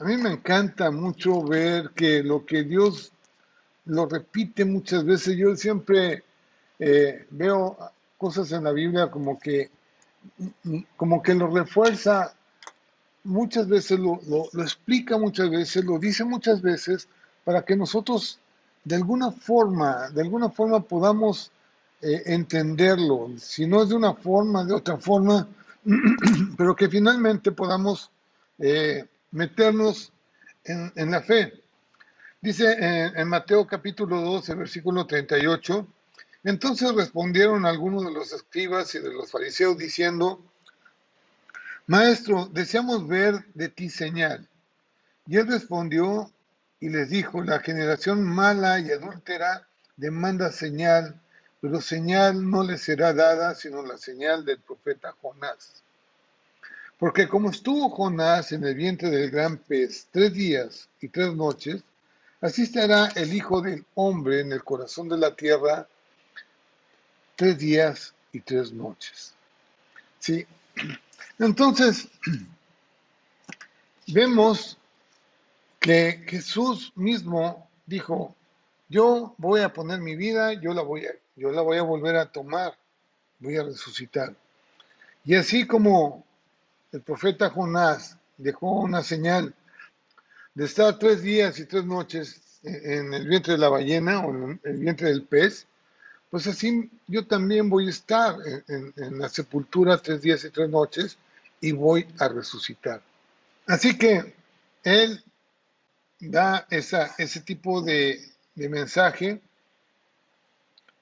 [0.01, 3.11] a mí me encanta mucho ver que lo que Dios
[3.87, 5.35] lo repite muchas veces.
[5.35, 6.25] Yo siempre
[6.79, 7.79] eh, veo
[8.17, 9.71] cosas en la Biblia como que,
[10.97, 12.35] como que lo refuerza
[13.25, 14.21] muchas veces, lo,
[14.63, 17.09] explica muchas veces, lo dice muchas veces,
[17.45, 18.39] para que nosotros
[18.85, 21.51] de alguna forma, de alguna forma podamos
[22.03, 25.49] eh, entenderlo, si no es de una forma, de otra forma,
[26.57, 28.11] pero que finalmente podamos
[28.59, 30.13] eh, meternos
[30.65, 31.53] en, la fe.
[32.41, 35.87] Dice en, en Mateo capítulo 12, versículo 38,
[36.45, 40.43] entonces respondieron algunos de los escribas y de los fariseos diciendo,
[41.87, 44.49] Maestro, deseamos ver de ti señal.
[45.27, 46.31] Y él respondió
[46.81, 51.19] y les dijo, la generación mala y adúltera demanda señal,
[51.63, 55.83] pero señal no le será dada sino la señal del profeta Jonás.
[56.99, 61.83] Porque como estuvo Jonás en el vientre del gran pez tres días y tres noches,
[62.43, 65.89] así estará el Hijo del Hombre en el corazón de la tierra
[67.37, 69.35] tres días y tres noches.
[70.19, 70.47] Sí.
[71.39, 72.09] Entonces,
[74.07, 74.79] vemos
[75.81, 78.35] que Jesús mismo dijo,
[78.89, 82.17] yo voy a poner mi vida, yo la voy a, yo la voy a volver
[82.17, 82.77] a tomar,
[83.39, 84.35] voy a resucitar.
[85.25, 86.25] Y así como
[86.93, 89.55] el profeta Jonás dejó una señal
[90.55, 94.61] de estar tres días y tres noches en el vientre de la ballena o en
[94.65, 95.67] el vientre del pez,
[96.35, 98.35] pues así yo también voy a estar
[98.67, 101.17] en, la sepultura tres días y tres noches
[101.61, 103.01] y voy a resucitar.
[103.69, 104.35] Así que
[104.83, 105.23] él
[106.19, 108.19] da ese tipo de,
[108.57, 109.43] de mensaje,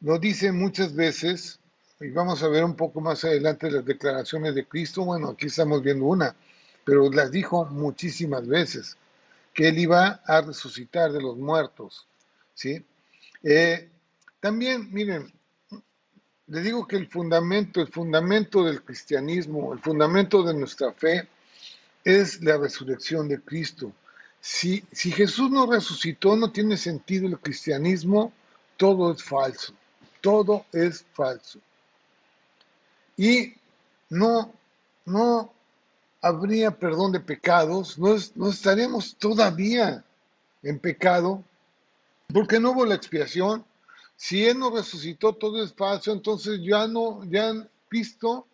[0.03, 1.61] lo dice muchas veces,
[1.99, 5.83] y vamos a ver un poco más adelante las declaraciones de Cristo, bueno, aquí estamos
[5.83, 6.37] viendo una,
[6.85, 8.99] pero las dijo muchísimas veces,
[9.55, 12.07] que él iba a resucitar de los muertos,
[12.53, 12.85] ¿sí?
[13.43, 13.89] Eh,
[14.43, 15.33] también, miren,
[16.49, 21.29] le digo que el fundamento, el fundamento del cristianismo, el fundamento de nuestra fe
[22.03, 23.93] es la resurrección de Cristo.
[24.41, 28.33] Si, si Jesús no resucitó, no tiene sentido el cristianismo,
[28.77, 29.75] todo es falso,
[30.21, 31.61] todo es falso.
[33.17, 33.55] Y
[34.11, 34.53] no,
[35.05, 35.53] no
[36.21, 40.05] habría perdón de pecados, no, no estaríamos todavía
[40.65, 41.45] en pecado,
[42.33, 43.65] porque no hubo la expiación,
[44.23, 47.53] si Él no resucitó, todo es falso, entonces ya no, ya
[47.89, 48.47] Cristo,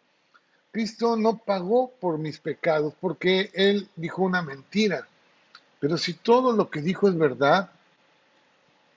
[0.70, 5.06] Cristo no pagó por mis pecados porque Él dijo una mentira.
[5.78, 7.70] Pero si todo lo que dijo es verdad,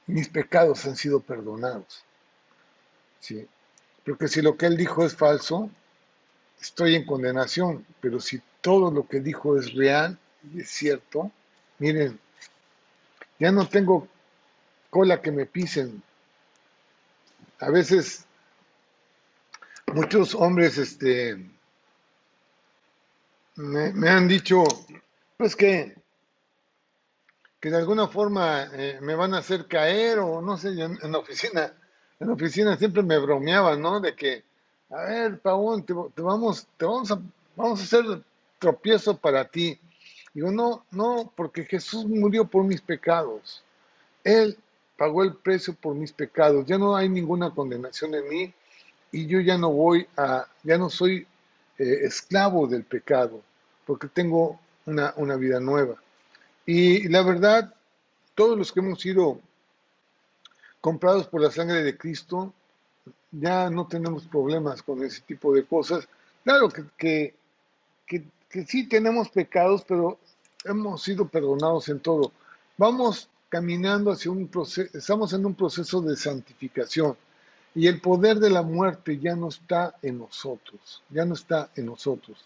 [0.08, 2.06] mis pecados han sido perdonados.
[3.20, 3.46] ¿Sí?
[4.06, 5.70] Porque si lo que él dijo es falso,
[6.62, 7.86] estoy en condenación.
[8.00, 10.18] Pero si todo lo que dijo es real
[10.54, 11.34] y es cierto,
[11.80, 12.18] miren,
[13.40, 14.08] ya no tengo
[14.90, 16.02] cola que me pisen.
[17.62, 18.26] A veces
[19.94, 21.38] muchos hombres este,
[23.56, 24.64] me, han dicho,
[25.38, 25.96] pues que,
[27.60, 31.12] que de alguna forma eh, me van a hacer caer o no sé, en, en,
[31.12, 31.72] la oficina,
[32.20, 34.00] en la oficina siempre me bromeaban, ¿no?
[34.00, 34.44] De que,
[34.90, 37.22] a ver, Paón, te, vamos, te vamos a,
[37.56, 38.24] vamos a hacer
[38.58, 39.80] tropiezo para ti.
[40.34, 43.64] Digo, no, no, porque Jesús murió por mis pecados.
[44.24, 44.58] Él
[45.02, 46.64] pagó el precio por mis pecados.
[46.68, 48.54] Ya no hay ninguna condenación en mí
[49.12, 51.26] y yo ya no voy a, ya no soy
[51.80, 53.42] eh, esclavo del pecado,
[53.88, 55.96] porque tengo una, una vida nueva.
[56.68, 57.74] Y la verdad,
[58.36, 59.40] todos los que hemos sido
[60.82, 62.54] comprados por la sangre de Cristo,
[63.32, 66.08] ya no tenemos problemas con ese tipo de cosas.
[66.44, 67.36] Claro que, que,
[68.06, 70.20] que, que sí tenemos pecados, pero
[70.64, 72.32] hemos sido perdonados en todo.
[72.78, 77.18] Vamos caminando hacia un proceso, estamos en un proceso de santificación
[77.76, 81.88] y el poder de la muerte ya no está en nosotros, ya no está en
[81.88, 82.46] nosotros.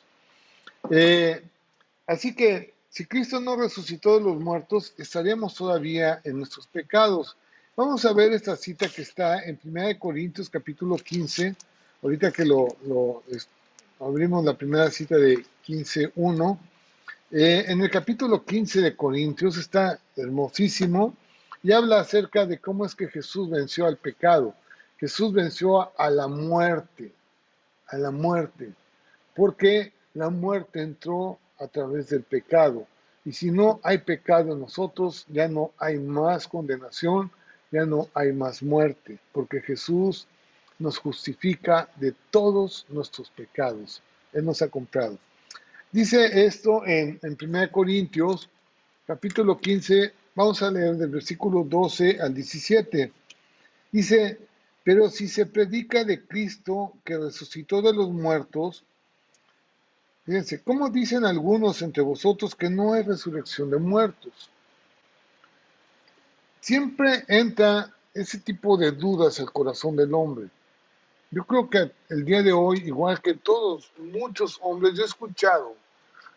[0.89, 1.43] Eh,
[2.07, 7.37] así que si Cristo no resucitó de los muertos, estaríamos todavía en nuestros pecados.
[7.75, 11.55] Vamos a ver esta cita que está en 1 Corintios capítulo 15,
[12.01, 12.67] ahorita que lo,
[13.99, 16.57] abrimos la primera cita de 15.1.
[17.31, 21.15] Eh, en el capítulo 15 de Corintios está hermosísimo
[21.63, 24.53] y habla acerca de cómo es que Jesús venció al pecado.
[24.99, 27.11] Jesús venció a la muerte,
[27.87, 28.73] a la muerte,
[29.35, 32.85] porque la muerte entró a través del pecado.
[33.25, 37.31] Y si no hay pecado en nosotros, ya no hay más condenación,
[37.71, 40.27] ya no hay más muerte, porque Jesús
[40.77, 44.03] nos justifica de todos nuestros pecados.
[44.31, 45.17] Él nos ha comprado.
[45.95, 48.49] Dice esto en, en 1 Corintios,
[49.07, 53.13] capítulo 15, vamos a leer del versículo 12 al 17.
[53.93, 54.37] Dice,
[54.83, 58.83] pero si se predica de Cristo que resucitó de los muertos,
[60.25, 64.49] fíjense, ¿cómo dicen algunos entre vosotros que no hay resurrección de muertos?
[66.59, 70.49] Siempre entra ese tipo de dudas al corazón del hombre.
[71.31, 75.84] Yo creo que el día de hoy, igual que todos, muchos hombres, yo he escuchado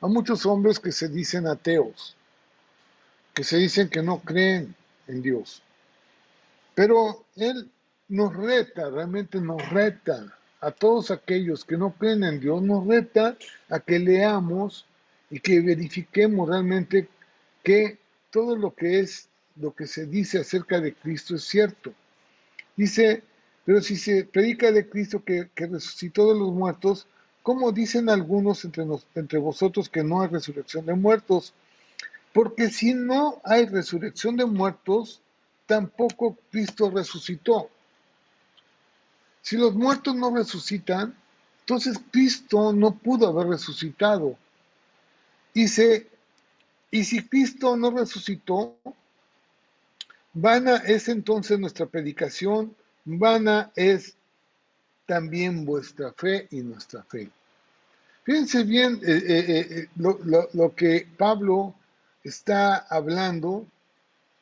[0.01, 2.17] a muchos hombres que se dicen ateos,
[3.35, 4.75] que se dicen que no creen
[5.07, 5.63] en Dios.
[6.75, 7.71] Pero Él
[8.09, 13.37] nos reta, realmente nos reta a todos aquellos que no creen en Dios, nos reta
[13.69, 14.87] a que leamos
[15.31, 17.09] y que verifiquemos realmente
[17.63, 17.99] que
[18.31, 21.93] todo lo que es, lo que se dice acerca de Cristo es cierto.
[22.77, 23.23] Dice,
[23.65, 27.07] pero si se predica de Cristo que, resucitó de los muertos,
[27.49, 31.55] ¿cómo dicen algunos entre, vosotros que no hay resurrección de muertos?
[32.35, 35.23] Porque si no hay resurrección de muertos,
[35.65, 37.71] tampoco Cristo resucitó.
[39.41, 41.15] Si los muertos no resucitan,
[41.61, 44.37] entonces Cristo no pudo haber resucitado.
[45.55, 46.07] Dice,
[46.91, 48.77] y si Cristo no resucitó,
[50.35, 54.17] vana es entonces nuestra predicación, vana es
[55.07, 57.31] también vuestra fe y nuestra fe.
[58.29, 61.75] Fíjense bien eh, eh, eh, lo, que Pablo
[62.23, 63.65] está hablando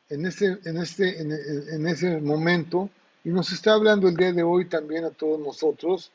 [0.08, 2.90] en, este, en, este, en ese momento
[3.22, 6.10] y nos está hablando el día de hoy también a todos nosotros,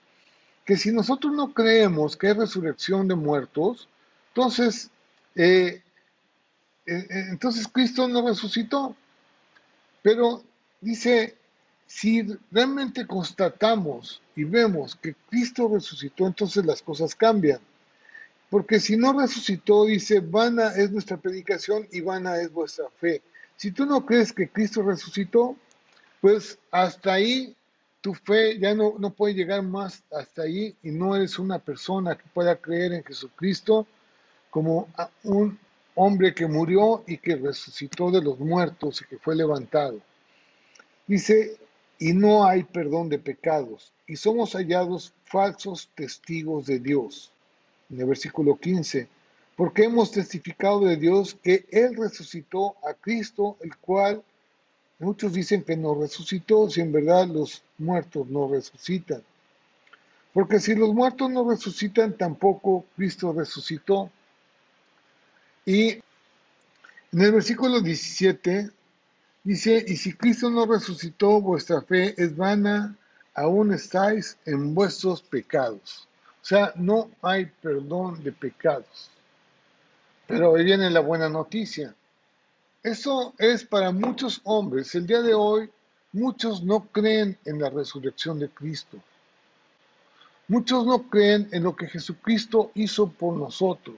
[0.65, 3.87] que si nosotros no creemos que hay resurrección de muertos,
[4.33, 4.89] entonces,
[6.85, 8.97] entonces Cristo no resucitó.
[10.01, 10.43] Pero
[10.81, 11.37] dice,
[11.93, 17.59] si realmente constatamos y vemos que Cristo resucitó, entonces las cosas cambian.
[18.49, 23.21] Porque si no resucitó, dice, vana es nuestra predicación y vana es vuestra fe.
[23.57, 25.57] Si tú no crees que Cristo resucitó,
[26.21, 27.53] pues hasta ahí
[27.99, 32.17] tu fe ya no, no puede llegar más hasta ahí y no eres una persona
[32.17, 33.85] que pueda creer en Jesucristo
[34.49, 34.87] como
[35.23, 35.59] un
[35.95, 39.99] hombre que murió y que resucitó de los muertos y que fue levantado.
[41.05, 41.57] Dice,
[42.01, 47.31] y no hay perdón de pecados, y somos hallados falsos testigos de Dios.
[47.89, 49.07] En el versículo 15,
[49.55, 54.21] porque hemos testificado de Dios que Él resucitó a Cristo, el cual
[55.01, 59.23] Muchos dicen que no resucitó, si en verdad los muertos no resucitan.
[60.31, 64.11] Porque si los muertos no resucitan, tampoco Cristo resucitó.
[65.65, 65.93] Y
[67.13, 68.69] En el versículo 17
[69.43, 72.95] dice, y si Cristo no resucitó, vuestra fe es vana,
[73.33, 76.07] aún estáis en vuestros pecados.
[76.41, 79.09] O sea, no hay perdón de pecados.
[80.27, 81.93] Pero ahí viene la buena noticia.
[82.83, 84.95] Eso es para muchos hombres.
[84.95, 85.69] El día de hoy,
[86.13, 88.97] muchos no creen en la resurrección de Cristo.
[90.47, 93.97] Muchos no creen en lo que Jesucristo hizo por nosotros.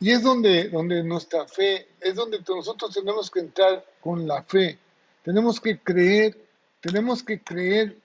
[0.00, 4.78] Y es donde, donde nuestra fe, es donde nosotros tenemos que entrar con la fe.
[5.24, 6.38] Tenemos que creer,
[6.80, 7.98] tenemos que creer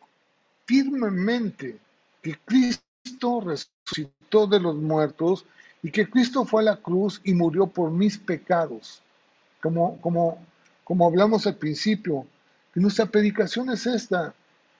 [0.65, 1.77] firmemente
[2.21, 5.45] que Cristo resucitó de los muertos
[5.83, 9.01] y que Cristo fue a la cruz y murió por mis pecados.
[9.61, 10.43] Como, como,
[10.83, 12.25] como hablamos al principio,
[12.73, 14.33] que nuestra predicación es esta.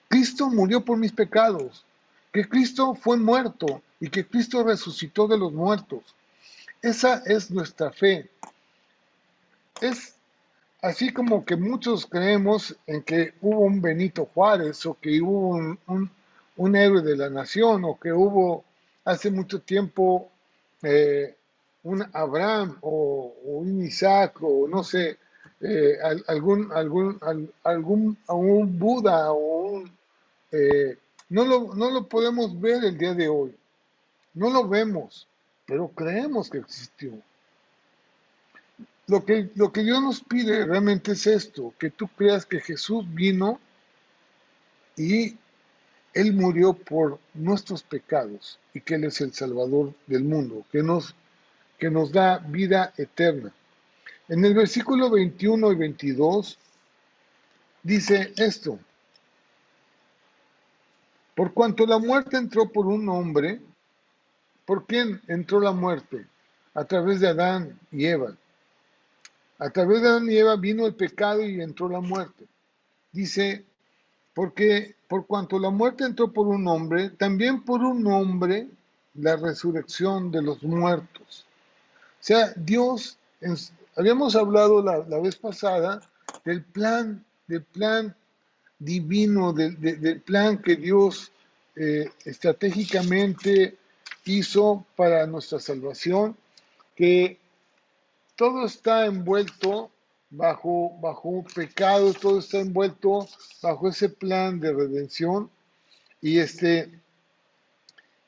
[0.08, 1.84] Cristo murió por mis pecados,
[2.32, 6.02] que Cristo fue muerto y que Cristo resucitó de los muertos.
[6.84, 8.28] Esa es nuestra fe.
[9.80, 10.16] Es
[10.82, 16.76] así como que muchos creemos en que hubo un Benito Juárez o que hubo un,
[16.76, 18.66] héroe de la nación o que hubo
[19.02, 20.28] hace mucho tiempo
[20.82, 21.34] eh,
[21.84, 25.16] un Abraham o, un Isaac o no sé,
[25.62, 27.18] eh, algún, algún,
[27.62, 29.90] algún, algún Buda o un...
[30.52, 30.98] Eh,
[31.30, 33.56] no, lo, no lo podemos ver el día de hoy.
[34.34, 35.26] No lo vemos
[35.66, 37.12] pero creemos que existió.
[39.06, 43.04] Lo que, lo que Dios nos pide realmente es esto, que tú creas que Jesús
[43.12, 43.60] vino
[44.96, 45.36] y
[46.14, 51.14] Él murió por nuestros pecados y que Él es el Salvador del mundo, que nos,
[51.78, 53.52] que nos da vida eterna.
[54.28, 56.58] En el versículo 21 y 22
[57.82, 58.78] dice esto,
[61.34, 63.60] por cuanto la muerte entró por un hombre,
[64.64, 66.26] ¿Por quién entró la muerte?
[66.74, 68.36] A través de Adán y Eva.
[69.58, 72.46] A través de Adán y Eva vino el pecado y entró la muerte.
[73.12, 73.64] Dice,
[74.34, 78.68] porque por cuanto la muerte entró por un hombre, también por un hombre
[79.14, 81.46] la resurrección de los muertos.
[82.20, 83.18] O sea, Dios,
[83.96, 86.00] habíamos hablado la, vez pasada
[86.44, 88.16] del plan, del plan
[88.78, 91.30] divino, del, plan que Dios
[91.76, 93.76] eh, estratégicamente
[94.24, 96.36] hizo para nuestra salvación,
[96.96, 97.38] que
[98.36, 99.90] todo está envuelto
[100.30, 103.28] bajo, bajo pecado, todo está envuelto
[103.62, 105.50] bajo ese plan de redención.
[106.20, 106.90] Y este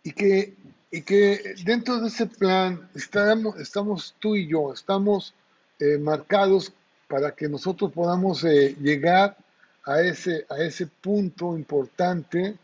[0.02, 0.54] y que,
[0.90, 5.34] y que dentro de ese plan estamos, tú y yo, estamos
[5.80, 6.72] eh, marcados
[7.08, 9.36] para que nosotros podamos eh, llegar
[9.84, 12.56] a ese, a ese punto importante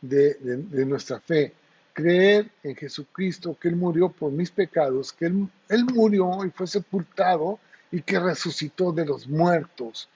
[0.00, 1.54] de nuestra fe
[1.92, 6.66] creer en Jesucristo, que Él murió por mis pecados, que Él, él murió y fue
[6.66, 7.58] sepultado
[7.90, 10.08] y que resucitó de los muertos.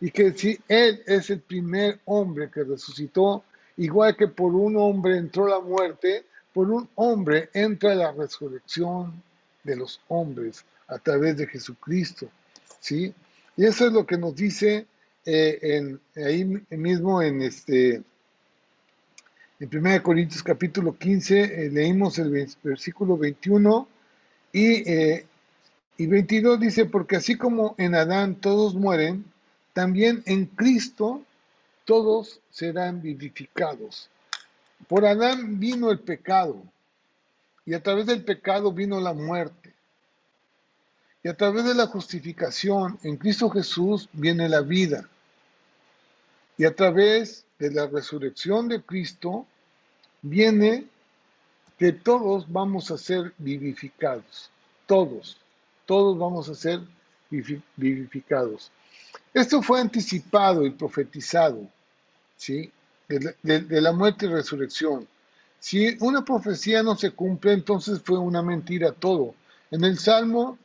[0.00, 3.44] Y que si Él es el primer hombre que resucitó,
[3.76, 9.22] igual que por un hombre entró la muerte, por un hombre entra la resurrección
[9.64, 12.28] de los hombres a través de Jesucristo.
[12.80, 13.12] ¿sí?
[13.56, 14.86] Y eso es lo que nos dice
[15.26, 18.02] eh, en, ahí mismo en este
[19.60, 23.88] en 1 Corintios capítulo 15 eh, leímos el versículo 21
[24.52, 25.26] y, eh,
[25.96, 29.24] y 22 dice, porque así como en Adán todos mueren,
[29.72, 31.22] también en Cristo
[31.84, 34.08] todos serán vivificados.
[34.88, 36.62] Por Adán vino el pecado
[37.64, 39.72] y a través del pecado vino la muerte.
[41.22, 45.08] Y a través de la justificación en Cristo Jesús viene la vida.
[46.58, 49.46] Y a través de la resurrección de Cristo
[50.22, 50.86] viene
[51.78, 54.50] que todos vamos a ser vivificados.
[54.86, 55.38] Todos,
[55.86, 56.80] todos vamos a ser
[57.76, 58.70] vivificados.
[59.32, 61.68] Esto fue anticipado y profetizado,
[62.36, 62.70] ¿sí?
[63.08, 65.06] De la, muerte y resurrección.
[65.58, 69.34] Si una profecía no se cumple, entonces fue una mentira todo.
[69.70, 70.58] En el Salmo,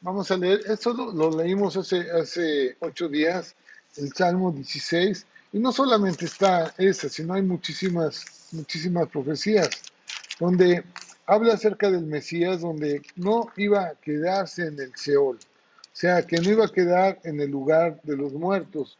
[0.00, 3.54] vamos a leer, esto lo, lo leímos hace, hace ocho días,
[3.96, 9.70] el Salmo 16, y no solamente está esa, sino hay muchísimas, muchísimas profecías
[10.40, 10.82] donde
[11.26, 16.38] habla acerca del Mesías, donde no iba a quedarse en el Seol, o sea, que
[16.38, 18.98] no iba a quedar en el lugar de los muertos.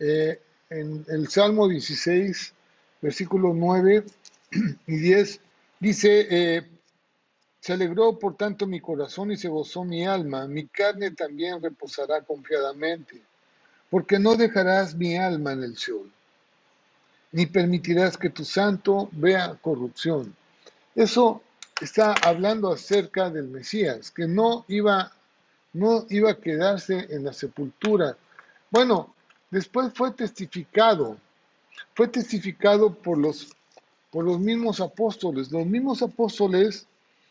[0.00, 0.40] Eh,
[0.70, 2.52] en el Salmo 16,
[3.00, 4.04] versículos 9
[4.88, 5.40] y 10,
[5.78, 6.68] dice, eh,
[7.60, 12.22] se alegró por tanto mi corazón y se gozó mi alma, mi carne también reposará
[12.22, 13.22] confiadamente
[13.92, 16.10] porque no dejarás mi alma en el Seol,
[17.30, 20.34] ni permitirás que tu santo vea corrupción.
[20.94, 21.42] Eso
[21.78, 25.12] está hablando acerca del Mesías, que no iba,
[25.74, 28.16] no iba a quedarse en la sepultura.
[28.70, 29.14] Bueno,
[29.50, 31.18] después fue testificado,
[31.94, 33.54] fue testificado por los,
[34.10, 35.52] por los mismos apóstoles.
[35.52, 36.86] Los mismos apóstoles,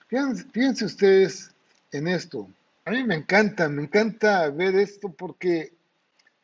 [0.07, 1.49] fíjense, ustedes
[1.91, 2.47] en esto.
[2.85, 5.80] A mí me encanta, me encanta ver esto porque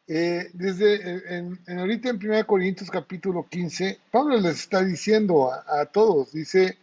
[0.10, 5.86] eh, desde en, ahorita en 1 Corintios capítulo 15, Pablo les está diciendo a, a,
[5.88, 6.78] todos, dice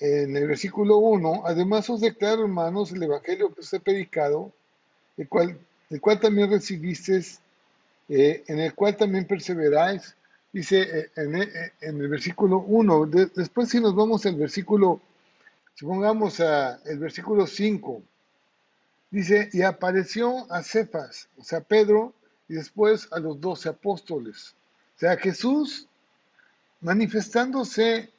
[0.00, 4.50] en el versículo 1, además os declaro hermanos el evangelio que os he predicado,
[5.16, 5.58] el cual,
[5.90, 7.38] el cual también recibisteis,
[8.08, 10.16] eh, en el cual también perseveráis,
[10.52, 15.00] dice eh, en, en, el versículo 1, después si nos vamos al versículo,
[15.74, 18.02] supongamos a el versículo 5,
[19.10, 22.14] dice, y apareció a Cefas, o sea, Pedro,
[22.50, 24.56] y después a los doce apóstoles.
[24.96, 25.86] O sea, Jesús
[26.80, 28.10] manifestándose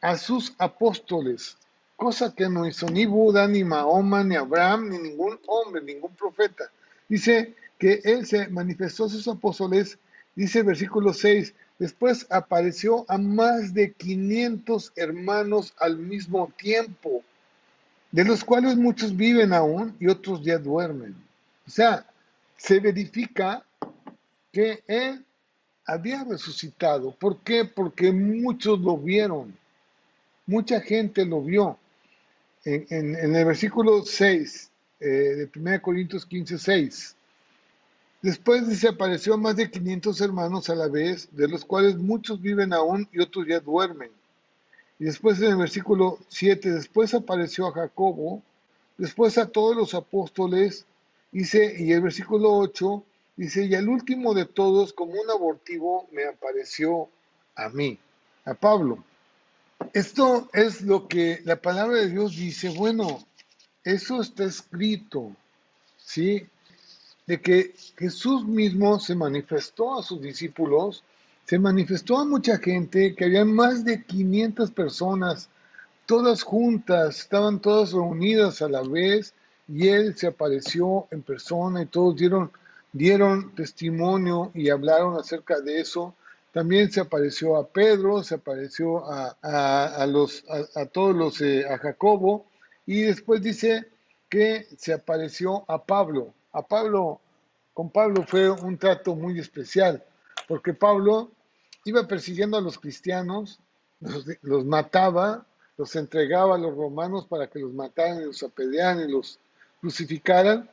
[0.00, 1.58] a sus apóstoles,
[1.94, 6.64] cosa que no hizo ni Buda, ni Mahoma, ni Abraham, ni ningún hombre, ningún profeta.
[7.06, 9.98] Dice que él se manifestó a sus apóstoles,
[10.34, 17.22] dice versículo 6, después apareció a más de 500 hermanos al mismo tiempo,
[18.10, 21.14] de los cuales muchos viven aún y otros ya duermen.
[21.66, 22.06] O sea,
[22.56, 23.65] se verifica
[24.56, 25.22] que Él
[25.84, 27.10] había resucitado.
[27.10, 27.66] ¿Por qué?
[27.66, 29.54] Porque muchos lo vieron.
[30.46, 31.78] Mucha gente lo vio.
[32.64, 37.16] En, el versículo 6 eh, de 1 Corintios 15, 6.
[38.22, 42.72] Después dice, apareció más de 500 hermanos a la vez, de los cuales muchos viven
[42.72, 44.10] aún y otros ya duermen.
[44.98, 48.42] Y después en el versículo 7, después apareció a Jacobo,
[48.96, 50.86] después a todos los apóstoles,
[51.32, 53.04] Dice, y el versículo 8
[53.36, 57.08] dice, y el último de todos, como un abortivo, me apareció
[57.54, 57.98] a mí,
[58.44, 59.02] a Pablo.
[59.92, 63.26] Esto es lo que la palabra de Dios dice, bueno,
[63.84, 65.32] eso está escrito,
[65.98, 66.46] ¿sí?
[67.26, 71.04] De que Jesús mismo se manifestó a sus discípulos,
[71.44, 75.48] se manifestó a mucha gente, que había más de 500 personas,
[76.06, 79.34] todas juntas, estaban todas reunidas a la vez,
[79.68, 82.50] y él se apareció en persona y todos dieron,
[82.92, 86.14] dieron testimonio y hablaron acerca de eso.
[86.52, 92.46] También se apareció a Pedro, se apareció a, los, a, todos los, eh, a Jacobo,
[92.86, 93.86] y después dice
[94.28, 96.32] que se apareció a Pablo.
[96.52, 97.20] A Pablo,
[97.74, 100.02] con Pablo fue un trato muy especial,
[100.48, 101.30] porque Pablo
[101.84, 103.60] iba persiguiendo a los cristianos,
[104.00, 105.44] los, los mataba,
[105.76, 109.38] los entregaba a los romanos para que los mataran y los apedrearan y los
[109.80, 110.68] crucificaran.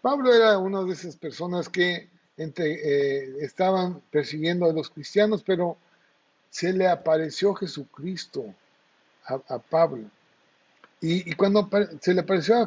[0.00, 5.76] Pablo era una de esas personas que eh, estaban persiguiendo a los cristianos, pero
[6.50, 8.54] se le apareció Jesucristo
[9.24, 10.04] a, Pablo.
[11.00, 11.68] Y, cuando
[12.00, 12.66] se le apareció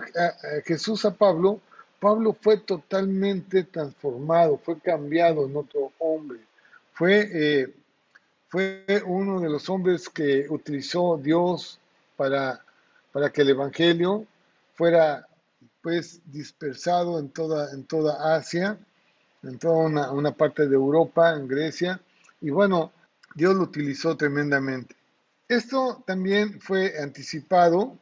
[0.65, 1.59] Jesús a Pablo,
[2.01, 6.39] Pablo fue totalmente transformado, fue cambiado en otro hombre.
[6.93, 7.73] Fue, eh,
[8.49, 11.79] fue uno de los hombres que utilizó Dios
[12.17, 12.59] para,
[13.11, 14.25] para que el Evangelio
[14.73, 15.27] fuera
[15.81, 18.77] pues dispersado en toda, en toda Asia,
[19.43, 21.99] en toda una, parte de Europa, en Grecia,
[22.41, 22.91] y bueno,
[23.35, 24.95] Dios lo utilizó tremendamente.
[25.47, 27.97] Esto también fue anticipado.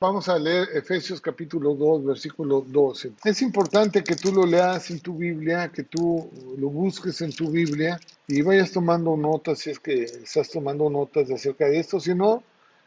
[0.00, 3.12] Vamos a leer Efesios capítulo 2, versículo 12.
[3.24, 7.50] Es importante que tú lo leas en tu Biblia, que tú lo busques en tu
[7.50, 7.98] Biblia
[8.28, 11.98] y vayas tomando notas si es que estás tomando notas acerca de esto.
[11.98, 12.44] Si no,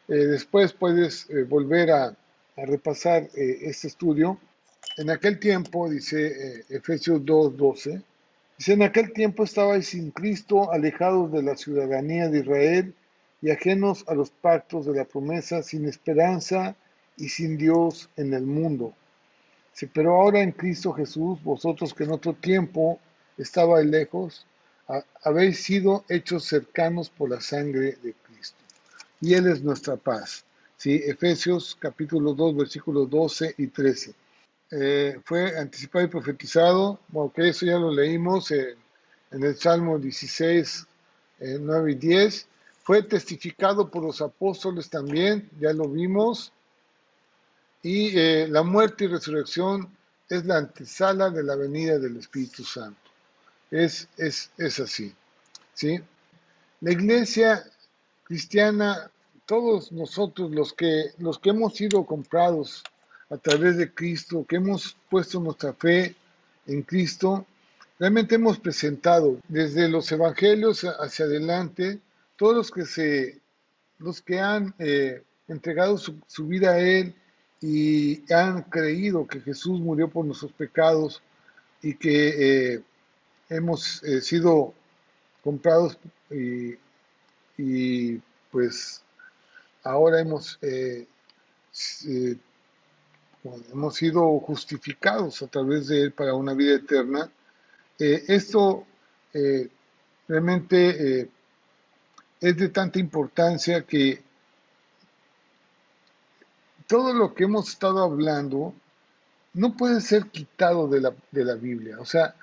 [0.08, 2.16] eh, después puedes eh, volver a,
[2.58, 4.40] a repasar eh, este estudio.
[4.98, 8.04] En aquel tiempo, dice eh, Efesios 2.12,
[8.58, 12.96] dice, en aquel tiempo estabais sin Cristo, alejados de la ciudadanía de Israel
[13.42, 16.76] y ajenos a los pactos de la promesa, sin esperanza
[17.18, 18.94] y sin Dios en el mundo.
[19.94, 23.00] pero ahora en Cristo Jesús, vosotros que en otro tiempo
[23.38, 24.46] estabais lejos,
[25.24, 28.58] habéis sido hechos cercanos por la sangre de Cristo.
[29.22, 30.44] Y Él es nuestra paz
[30.82, 31.00] ¿sí?
[31.06, 34.16] Efesios capítulo 2, versículos 12 y 13.
[34.72, 38.78] Eh, fue anticipado y profetizado, bueno, eso ya lo leímos en,
[39.30, 40.88] el Salmo 16,
[41.60, 42.48] 9 y 10.
[42.82, 46.52] Fue testificado por los apóstoles también, ya lo vimos.
[47.84, 49.88] Y eh, la muerte y resurrección
[50.30, 53.00] es la antesala de la venida del Espíritu Santo.
[53.70, 55.14] Es, es, es así.
[55.76, 56.02] ¿sí?
[56.80, 57.64] La iglesia
[58.24, 59.12] cristiana
[59.52, 62.86] todos nosotros los que, los que hemos sido comprados
[63.30, 66.16] a través de Cristo, que hemos puesto nuestra fe
[66.68, 67.46] en Cristo,
[68.00, 72.00] realmente hemos presentado desde los evangelios hacia adelante,
[72.38, 73.42] todos los que, se,
[74.00, 77.14] los que han eh, entregado su, vida a Él
[77.60, 81.22] y han creído que Jesús murió por nuestros pecados
[81.82, 82.84] y que eh,
[83.50, 84.74] hemos eh, sido
[85.44, 85.98] comprados
[87.58, 88.16] y,
[88.50, 89.04] pues
[89.84, 91.08] ahora hemos, eh,
[93.72, 97.32] hemos sido justificados a través de Él para una vida eterna.
[97.98, 98.86] esto
[100.28, 101.30] realmente
[102.42, 104.24] es de tanta importancia que
[106.88, 108.74] todo lo que hemos estado hablando
[109.54, 111.98] no puede ser quitado de la, de la Biblia.
[112.00, 112.36] O sea,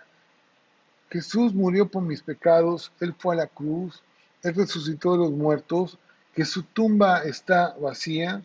[1.10, 4.02] Jesús murió por mis pecados, Él fue a la cruz,
[4.42, 5.98] Él resucitó de los muertos,
[6.38, 8.40] que su tumba está vacía,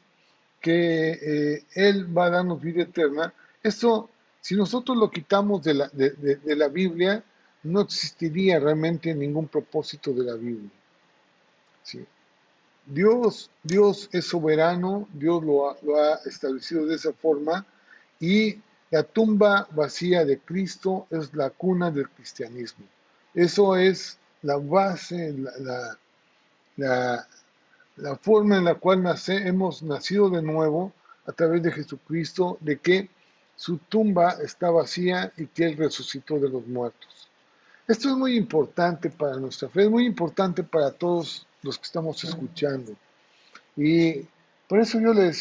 [0.59, 3.31] que eh, Él va a darnos vida eterna.
[3.61, 4.09] Esto,
[4.41, 7.23] si nosotros lo quitamos de la, de, la Biblia,
[7.61, 10.71] no existiría realmente ningún propósito de la Biblia.
[11.83, 12.03] ¿sí?
[12.87, 17.63] Dios, Dios es soberano, Dios lo ha, establecido de esa forma
[18.19, 22.87] y la tumba vacía de Cristo es la cuna del cristianismo.
[23.35, 25.95] Eso es la base, la,
[26.77, 27.27] la,
[28.21, 30.93] forma en la cual nace, hemos nacido de nuevo
[31.25, 33.09] a través de Jesucristo, de que
[33.55, 37.29] su tumba está vacía y que Él resucitó de los muertos.
[37.87, 42.23] Esto es muy importante para nuestra fe, es muy importante para todos los que estamos
[42.23, 42.93] escuchando.
[43.75, 44.25] Y
[44.67, 45.31] por eso yo le,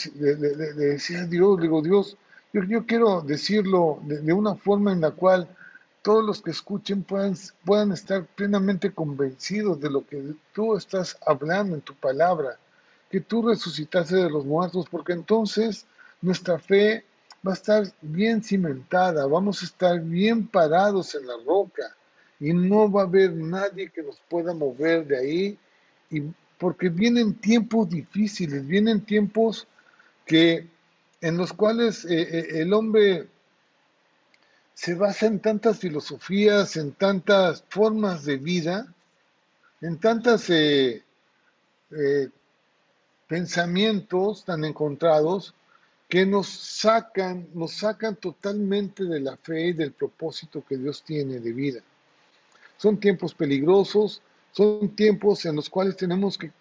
[0.75, 2.17] decía a Dios, digo, Dios,
[2.53, 5.49] yo, quiero decirlo de, una forma en la cual
[6.03, 7.35] todos los que escuchen puedan,
[7.65, 12.59] puedan estar plenamente convencidos de lo que tú estás hablando en tu palabra,
[13.11, 15.87] que tú resucitaste de los muertos, porque entonces
[16.21, 17.05] nuestra fe
[17.47, 21.97] va a estar bien cimentada, vamos a estar bien parados en la roca
[22.41, 25.59] y no va a haber nadie que nos pueda mover de ahí.
[26.11, 26.23] Y
[26.59, 29.67] porque vienen tiempos difíciles, vienen tiempos
[30.27, 30.69] que
[31.21, 33.29] en los cuales eh, eh, el hombre
[34.75, 38.93] se basa en tantas filosofías, en tantas formas de vida,
[39.81, 41.03] en tantos eh,
[43.27, 45.55] pensamientos tan encontrados
[46.13, 51.41] que nos sacan, nos sacan totalmente de la fe y del propósito que Dios tiene
[51.41, 51.81] de vida.
[52.77, 54.21] Son tiempos peligrosos,
[54.53, 56.53] son tiempos en los cuales tenemos que,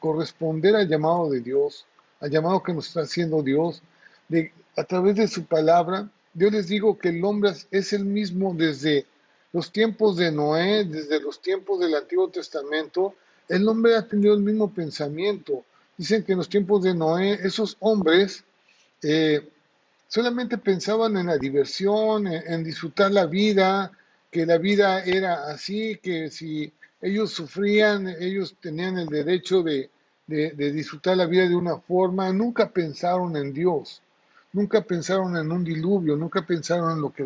[0.00, 1.86] corresponder al llamado de Dios,
[2.18, 3.80] al llamado que nos está haciendo Dios,
[4.26, 6.10] de, a través de su palabra.
[6.34, 9.06] Yo les digo que el hombre es el mismo desde
[9.52, 13.14] los tiempos de Noé, desde los tiempos del Antiguo Testamento.
[13.48, 15.64] El hombre ha tenido el mismo pensamiento.
[15.96, 18.44] Dicen que en los tiempos de Noé, esos hombres
[19.02, 19.46] eh,
[20.08, 23.92] solamente pensaban en la diversión, en disfrutar la vida,
[24.30, 26.72] que la vida era así, que si
[27.02, 29.90] ellos sufrían, ellos tenían el derecho de,
[30.26, 34.00] disfrutar la vida de una forma, nunca pensaron en Dios,
[34.52, 37.24] nunca pensaron en un diluvio, nunca pensaron en lo que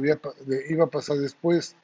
[0.69, 1.77] iba a pasar después.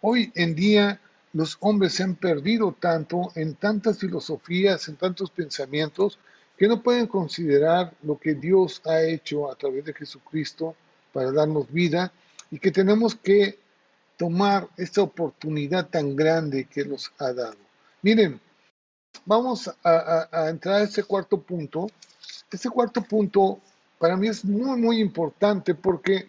[0.00, 1.00] Hoy en día
[1.32, 6.18] los hombres se han perdido tanto en tantas filosofías, en tantos pensamientos,
[6.56, 10.76] que no pueden considerar lo que Dios ha hecho a través de Jesucristo
[11.12, 12.12] para darnos vida
[12.50, 13.58] y que tenemos que
[14.16, 17.56] tomar esta oportunidad tan grande que nos ha dado.
[18.02, 18.40] Miren,
[19.24, 21.88] vamos a, entrar a este cuarto punto.
[22.50, 23.60] Este cuarto punto
[24.02, 26.28] para mí es muy, muy importante porque,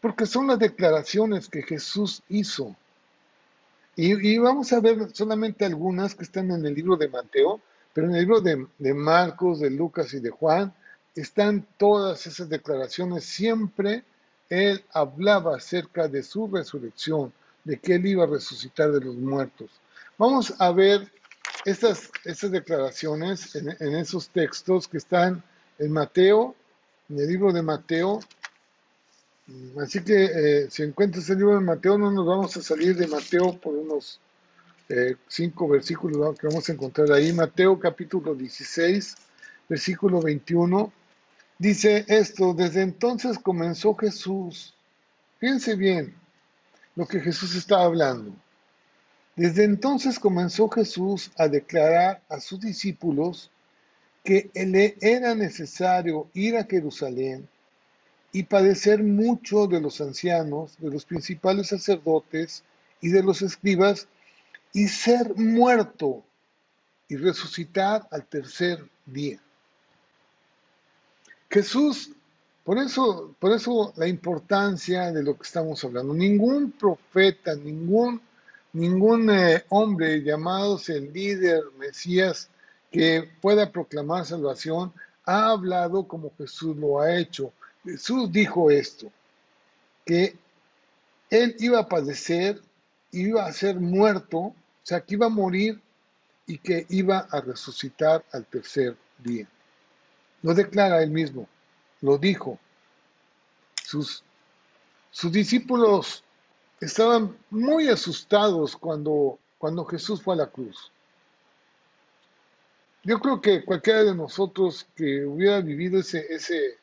[0.00, 2.74] porque son las declaraciones que Jesús hizo.
[3.94, 7.60] Y, vamos a ver solamente algunas que están en el libro de Mateo,
[7.92, 10.74] pero en el libro de, de Marcos, de Lucas y de Juan
[11.14, 14.02] están todas esas declaraciones siempre
[14.48, 17.32] él hablaba acerca de su resurrección,
[17.62, 19.70] de que él iba a resucitar de los muertos.
[20.18, 21.08] Vamos a ver
[21.64, 25.44] estas, estas declaraciones en, esos textos que están
[25.78, 26.56] en Mateo,
[27.10, 28.20] en el libro de Mateo.
[29.82, 33.08] Así que eh, si encuentras el libro de Mateo, no nos vamos a salir de
[33.08, 34.20] Mateo por unos
[34.88, 37.32] eh, cinco versículos que vamos a encontrar ahí.
[37.32, 39.16] Mateo capítulo 16,
[39.68, 40.92] versículo 21
[41.60, 44.72] Dice esto, desde entonces comenzó Jesús.
[45.38, 46.14] Fíjense bien
[46.96, 48.32] lo que Jesús está hablando.
[49.36, 53.50] Desde entonces comenzó Jesús a declarar a sus discípulos
[54.24, 57.48] que le era necesario ir a Jerusalén
[58.32, 62.62] y padecer mucho de los ancianos, de los principales sacerdotes
[63.00, 64.06] y de los escribas,
[64.72, 66.22] y ser muerto
[67.08, 69.40] y resucitar al tercer día.
[71.48, 72.12] Jesús,
[72.62, 76.14] por eso, por eso la importancia de lo que estamos hablando.
[76.14, 78.20] Ningún profeta, ningún,
[78.72, 82.48] ningún eh, hombre llamado el líder, Mesías,
[82.90, 84.92] que pueda proclamar salvación,
[85.24, 87.52] ha hablado como Jesús lo ha hecho.
[87.84, 89.10] Jesús dijo esto,
[90.04, 90.36] que
[91.30, 92.60] él iba a padecer,
[93.12, 95.80] iba a ser muerto, o sea, que iba a morir
[96.46, 99.46] y que iba a resucitar al tercer día.
[100.42, 101.46] Lo declara él mismo,
[102.00, 102.58] lo dijo.
[103.84, 104.24] Sus,
[105.10, 106.24] sus discípulos
[106.80, 110.90] estaban muy asustados cuando, cuando Jesús fue a la cruz.
[113.02, 116.76] Yo creo que cualquiera de nosotros que hubiera vivido ese, ese,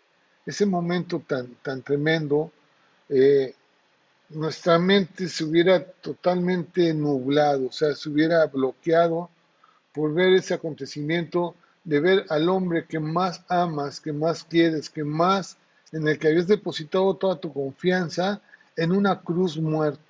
[0.45, 2.51] ese momento tan, tan tremendo,
[3.09, 3.53] eh,
[4.29, 9.29] nuestra mente se hubiera totalmente nublado, o sea, se hubiera bloqueado
[9.93, 15.03] por ver ese acontecimiento, de ver al hombre que más amas, que más quieres, que
[15.03, 15.57] más
[15.91, 18.41] en el que habías depositado toda tu confianza
[18.75, 20.01] en una cruz muerto.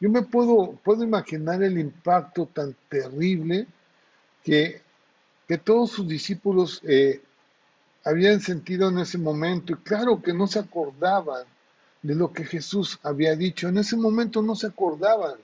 [0.00, 3.68] Yo me puedo, puedo imaginar el impacto tan terrible
[4.44, 4.82] que,
[5.48, 7.20] que todos sus discípulos eh,
[8.04, 9.72] habían sentido en ese momento.
[9.72, 11.44] Y claro que no se acordaban
[12.02, 13.68] de lo que Jesús había dicho.
[13.68, 15.36] En ese momento no se acordaban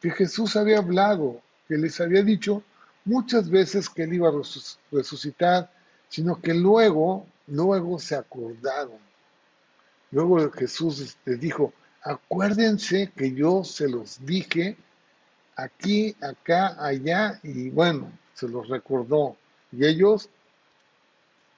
[0.00, 2.62] que Jesús había hablado, que les había dicho
[3.04, 4.42] muchas veces que él iba a
[4.92, 5.70] resucitar,
[6.08, 8.98] sino que luego, luego se acordaron.
[10.10, 14.76] Luego Jesús les dijo, acuérdense que yo se los dije
[15.62, 19.36] aquí, acá, allá, y bueno, se los recordó.
[19.72, 20.28] Y ellos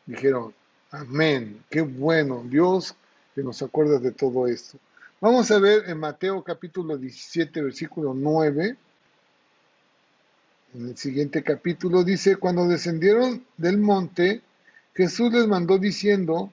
[0.06, 0.54] dijeron,
[0.90, 2.94] amén, qué bueno, Dios
[3.34, 4.78] que nos acuerda de todo esto.
[5.20, 8.76] Vamos a ver en Mateo capítulo 17, versículo 9.
[10.74, 14.42] En el siguiente capítulo dice, cuando descendieron del monte,
[14.94, 16.50] Jesús les mandó diciendo,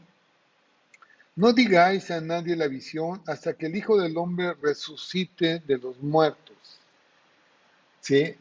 [1.35, 5.99] no digáis a nadie la visión hasta que el Hijo del Hombre resucite de los
[6.01, 6.78] muertos.
[8.01, 8.35] ¿Sí?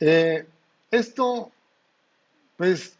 [0.00, 0.46] Eh,
[0.90, 1.50] esto,
[2.56, 2.96] pues,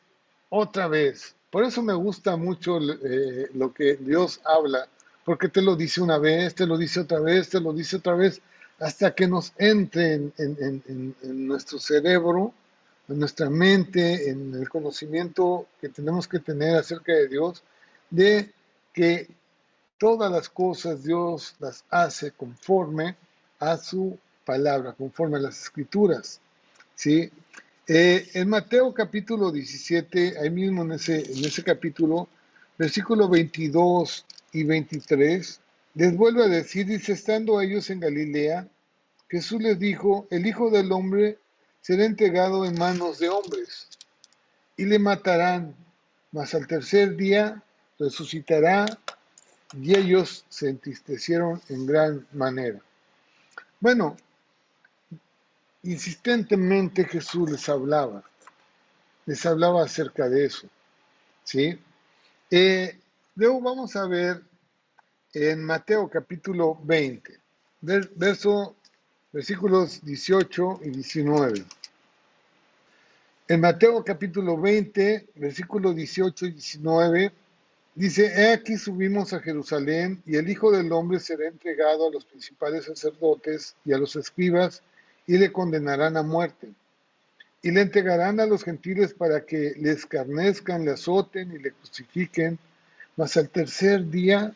[0.49, 4.89] otra vez, por eso me gusta mucho eh, lo que Dios habla,
[5.25, 8.15] porque te lo dice una vez, te lo dice otra vez, te lo dice otra
[8.15, 8.41] vez,
[8.79, 12.55] hasta que nos entre en, nuestro cerebro,
[13.09, 17.63] en nuestra mente, en el conocimiento que tenemos que tener acerca de Dios,
[18.09, 18.53] de
[18.93, 19.29] que
[19.99, 23.17] todas las cosas Dios las hace conforme
[23.59, 24.19] a su
[24.51, 26.41] palabra, conforme a las escrituras.
[26.97, 27.31] ¿sí?
[27.87, 32.29] Eh, en Mateo capítulo 17, ahí mismo en ese, en ese capítulo,
[32.77, 35.61] versículo 22 y 23,
[35.95, 38.67] les vuelve a decir, dice, estando ellos en Galilea,
[39.29, 41.39] Jesús les dijo, el Hijo del Hombre
[41.81, 43.87] será entregado en manos de hombres
[44.77, 45.77] y le matarán,
[46.33, 47.63] mas al tercer día
[48.01, 48.87] resucitará
[49.81, 52.81] y ellos se entristecieron en gran manera.
[53.79, 54.17] Bueno,
[55.83, 58.23] insistentemente Jesús les hablaba,
[59.27, 60.69] les hablaba acerca de eso.
[61.45, 61.79] ¿sí?
[62.51, 62.99] Eh,
[63.37, 64.43] luego vamos a ver
[65.33, 67.39] en Mateo capítulo 20,
[67.81, 68.77] verso,
[69.33, 71.65] versículos 18 y 19.
[73.49, 77.33] En Mateo capítulo 20, versículos 18 y 19,
[77.95, 82.25] dice, He aquí subimos a Jerusalén y el Hijo del Hombre será entregado a los
[82.25, 84.83] principales sacerdotes y a los escribas
[85.31, 86.73] y le condenarán a muerte.
[87.63, 92.59] Y le entregarán a los gentiles para que le escarnezcan, le azoten y le crucifiquen,
[93.15, 94.53] mas al tercer día,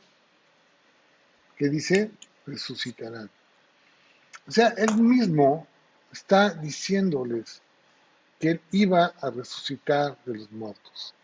[1.56, 2.10] que dice,
[2.44, 3.30] resucitarán.
[4.48, 5.64] O sea, él mismo
[6.12, 7.62] está diciéndoles
[8.40, 11.14] que él iba a resucitar de los muertos.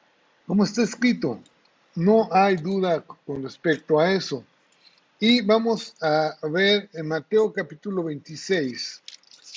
[0.46, 1.42] Como está escrito,
[1.96, 4.44] no hay duda con respecto a eso.
[5.18, 9.02] Y vamos a ver en Mateo capítulo 26,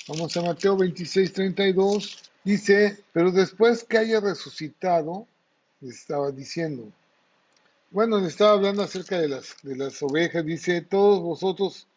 [0.06, 2.30] Vamos a Mateo 26, 32.
[2.44, 5.26] Dice, pero después que haya resucitado,
[5.80, 6.92] les estaba diciendo.
[7.90, 10.46] Bueno, le estaba hablando acerca de las, de las ovejas.
[10.46, 11.88] Dice, todos vosotros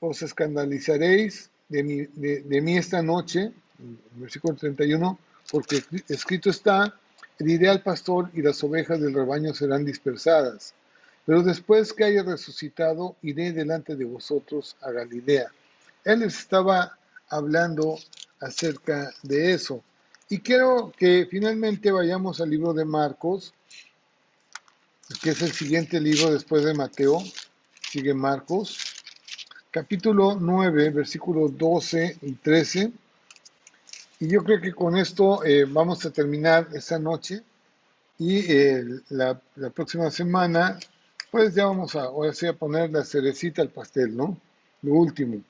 [0.00, 3.52] os escandalizaréis de mí, de, mí esta noche,
[4.16, 5.16] versículo 31,
[5.50, 6.98] porque escrito está,
[7.38, 10.74] diré al pastor y las ovejas del rebaño serán dispersadas.
[11.24, 15.52] Pero después que haya resucitado, iré delante de vosotros a Galilea.
[16.04, 16.98] Él estaba
[17.32, 17.98] hablando
[18.40, 19.82] acerca de eso.
[20.28, 23.52] Y quiero que finalmente vayamos al libro de Marcos,
[25.22, 27.22] que es el siguiente libro después de Mateo.
[27.90, 28.78] Sigue Marcos,
[29.70, 32.92] capítulo 9, versículos 12 y 13.
[34.20, 37.42] Y yo creo que con esto eh, vamos a terminar esta noche.
[38.18, 39.38] Y eh, la,
[39.74, 40.78] próxima semana,
[41.30, 44.38] pues ya vamos a, a poner la cerecita al pastel, ¿no?
[44.82, 45.42] Lo último.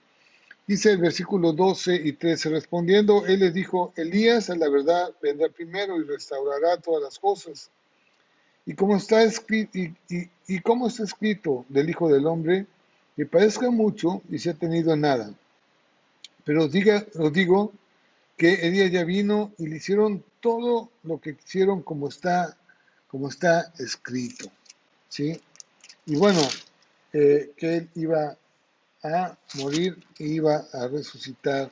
[0.67, 5.49] Dice el versículo 12 y 13, respondiendo, él les dijo, Elías a la verdad vendrá
[5.49, 7.71] primero y restaurará todas las cosas.
[8.65, 9.95] Y como está escrito, y,
[10.47, 12.67] y, como está escrito del Hijo del Hombre,
[13.17, 15.35] que parezca mucho y se ha tenido nada.
[16.45, 17.73] Pero os, diga, os digo
[18.37, 22.57] que Elías ya vino y le hicieron todo lo que hicieron como está,
[23.09, 24.49] como está escrito.
[25.09, 25.41] ¿sí?
[26.07, 26.41] Y bueno,
[27.13, 28.37] eh, que él iba
[29.03, 31.71] a morir e iba a resucitar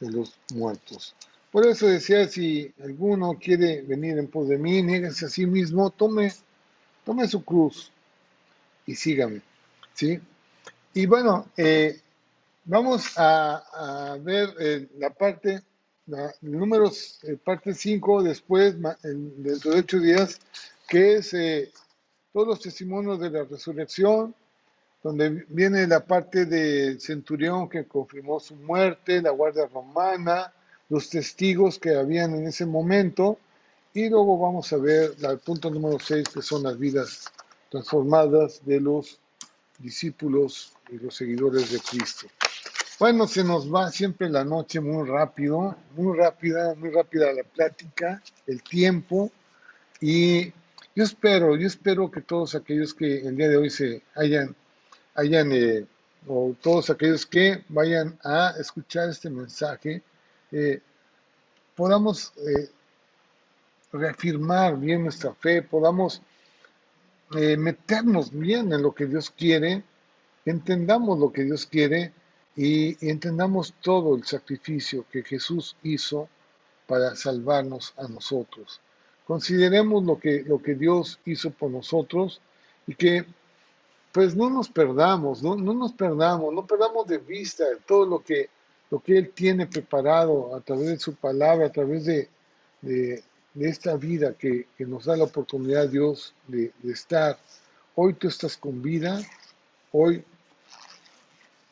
[0.00, 1.14] de los muertos.
[1.50, 5.90] Por eso decía, si alguno quiere venir en pos de mí, nieguese a sí mismo,
[5.90, 6.32] tome,
[7.04, 7.92] tome su cruz
[8.86, 9.40] y sígame.
[9.94, 10.20] ¿sí?
[10.94, 12.00] Y bueno, eh,
[12.64, 15.62] vamos a, ver eh, la parte,
[16.06, 20.40] la, números, eh, parte 5, después, dentro de ocho días,
[20.88, 21.36] que es
[22.32, 24.34] todos los testimonios de la resurrección,
[25.04, 30.50] donde viene la parte del centurión que confirmó su muerte, la guardia romana,
[30.88, 33.38] los testigos que habían en ese momento,
[33.92, 37.30] y luego vamos a ver el punto número 6, que son las vidas
[37.70, 39.20] transformadas de los
[39.78, 42.26] discípulos y los seguidores de Cristo.
[42.98, 48.22] Bueno, se nos va siempre la noche muy rápido, muy rápida, muy rápida la plática,
[48.46, 49.30] el tiempo,
[50.00, 50.46] y
[50.96, 54.56] yo espero, yo espero que todos aquellos que el día de hoy se hayan
[55.14, 55.86] hayan, eh,
[56.26, 60.02] o todos aquellos que vayan a escuchar este mensaje,
[60.52, 60.80] eh,
[61.74, 62.70] podamos eh,
[63.92, 66.20] reafirmar bien nuestra fe, podamos
[67.30, 69.82] meternos bien en lo que Dios quiere,
[70.44, 72.12] entendamos lo que Dios quiere
[72.54, 76.28] y, y entendamos todo el sacrificio que Jesús hizo
[76.86, 78.80] para salvarnos a nosotros.
[79.26, 82.40] Consideremos lo que, lo que Dios hizo por nosotros
[82.86, 83.24] y que
[84.14, 88.48] pues no nos perdamos, no, no nos perdamos, no perdamos de vista todo lo que,
[88.88, 92.28] lo que Él tiene preparado a través de su palabra, a través de,
[92.80, 93.24] de,
[93.58, 97.36] esta vida que, que, nos da la oportunidad Dios de, de estar.
[97.96, 99.20] Hoy tú estás con vida,
[99.90, 100.22] hoy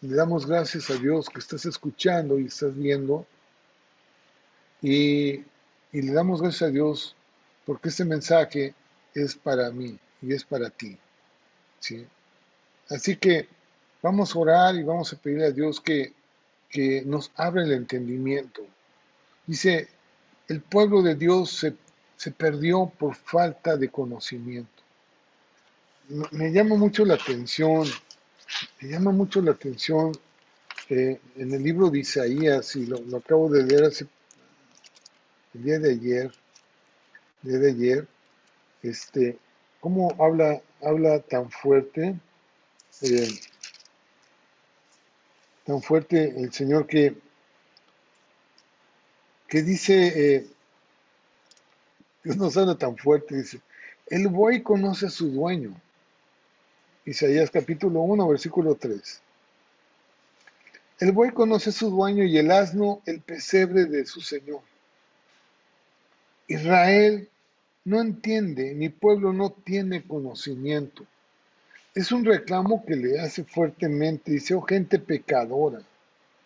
[0.00, 3.24] le damos gracias a Dios que estás escuchando y estás viendo.
[4.80, 5.44] Y,
[5.92, 7.14] y, le damos gracias a Dios
[7.64, 8.74] porque este mensaje
[9.14, 10.98] es para mí y es para ti.
[12.92, 13.48] Así que
[14.02, 16.12] vamos a orar y vamos a pedirle a Dios que,
[16.68, 18.62] que nos abra el entendimiento.
[19.46, 19.88] Dice,
[20.48, 21.50] el pueblo de Dios
[22.16, 24.82] se, perdió por falta de conocimiento.
[26.30, 27.88] Me llama mucho la atención,
[28.80, 30.12] me llama mucho la atención
[30.88, 34.06] eh, en el libro de Isaías, y lo, acabo de leer hace
[35.54, 36.32] el día de ayer,
[37.42, 38.06] día de ayer,
[38.82, 39.38] este,
[39.80, 42.14] cómo habla, habla tan fuerte
[43.00, 43.28] eh,
[45.64, 47.14] tan fuerte el Señor que,
[49.48, 50.46] que dice, eh,
[52.22, 53.60] Dios nos habla tan fuerte, dice,
[54.06, 55.74] el buey conoce a su dueño.
[57.04, 59.22] Isaías capítulo 1, versículo 3.
[61.00, 64.60] El buey conoce a su dueño y el asno el pesebre de su Señor.
[66.46, 67.28] Israel
[67.84, 71.04] no entiende, mi pueblo no tiene conocimiento.
[71.94, 75.82] Es un reclamo que le hace fuertemente, dice, oh gente pecadora,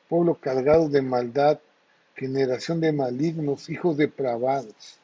[0.09, 1.61] pueblo cargado de maldad,
[2.17, 4.99] generación de malignos, hijos depravados.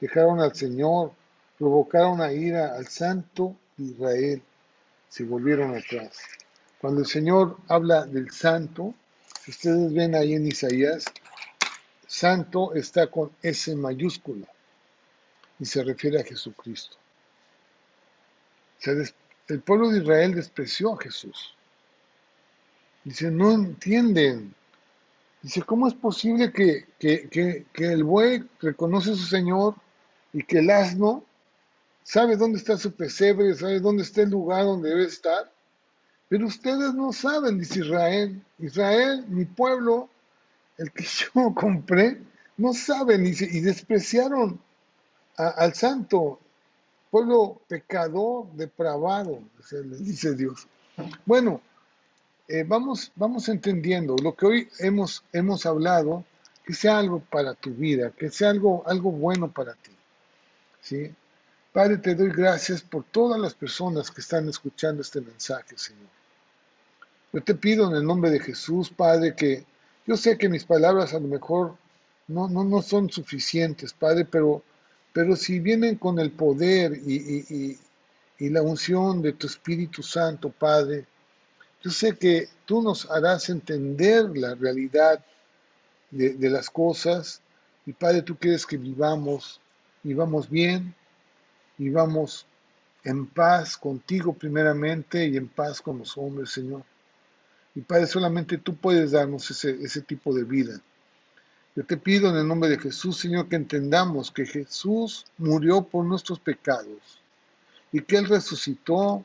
[0.00, 1.12] Dejaron al Señor,
[1.58, 4.42] provocaron a ira al santo de Israel,
[5.08, 6.16] se volvieron atrás.
[6.80, 8.94] Cuando el Señor habla del santo,
[9.44, 11.04] si ustedes ven ahí en Isaías,
[12.06, 14.46] santo está con S mayúscula
[15.58, 16.96] y se refiere a Jesucristo.
[18.78, 19.12] Se,
[19.48, 21.54] el pueblo de Israel despreció a Jesús.
[23.04, 24.54] Dice, no entienden.
[25.42, 26.86] Dice, ¿cómo es posible que,
[27.74, 29.74] el buey reconoce a su Señor
[30.32, 31.24] y que el asno
[32.04, 35.50] sabe dónde está su pesebre, sabe dónde está el lugar donde debe estar?
[36.28, 38.40] Pero ustedes no saben, dice Israel.
[38.58, 40.08] Israel, mi pueblo,
[40.78, 42.22] el que yo compré,
[42.56, 44.60] no saben y, y despreciaron
[45.36, 46.38] al santo
[47.12, 49.38] pueblo pecador, depravado,
[50.00, 50.66] dice Dios.
[51.26, 51.60] Bueno,
[52.48, 56.24] eh, vamos, vamos entendiendo lo que hoy hemos, hemos hablado,
[56.64, 59.90] que sea algo para tu vida, que sea algo, algo bueno para ti.
[60.80, 61.14] ¿sí?
[61.70, 66.08] Padre, te doy gracias por todas las personas que están escuchando este mensaje, Señor.
[67.34, 69.66] Yo te pido en el nombre de Jesús, Padre, que
[70.06, 71.76] yo sé que mis palabras a lo mejor
[72.26, 74.62] no, no, no son suficientes, Padre, pero
[75.12, 77.78] pero si vienen con el poder y,
[78.38, 81.06] la unción de tu Espíritu Santo, Padre,
[81.80, 85.24] Yo sé que tú nos harás entender la realidad
[86.10, 87.40] de, de las cosas
[87.86, 89.60] y Padre, tú quieres que vivamos,
[90.02, 90.94] vivamos bien,
[91.76, 92.46] vivamos
[93.04, 96.84] en paz contigo primeramente y en paz con los hombres, Señor.
[97.74, 100.80] Y Padre, solamente tú puedes darnos ese, ese tipo de vida.
[101.74, 106.04] Yo te pido en el nombre de Jesús, Señor, que entendamos que Jesús murió por
[106.04, 107.22] nuestros pecados
[107.90, 109.24] y que Él resucitó,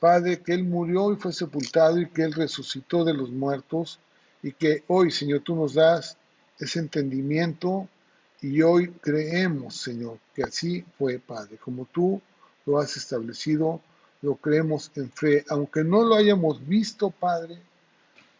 [0.00, 3.98] Padre, que Él murió y fue sepultado y que Él resucitó de los muertos
[4.42, 6.18] y que hoy, Señor, tú nos das
[6.58, 7.88] ese entendimiento
[8.42, 12.20] y hoy creemos, Señor, que así fue, Padre, como tú
[12.66, 13.80] lo has establecido,
[14.20, 17.62] lo creemos en fe, aunque no lo hayamos visto, Padre,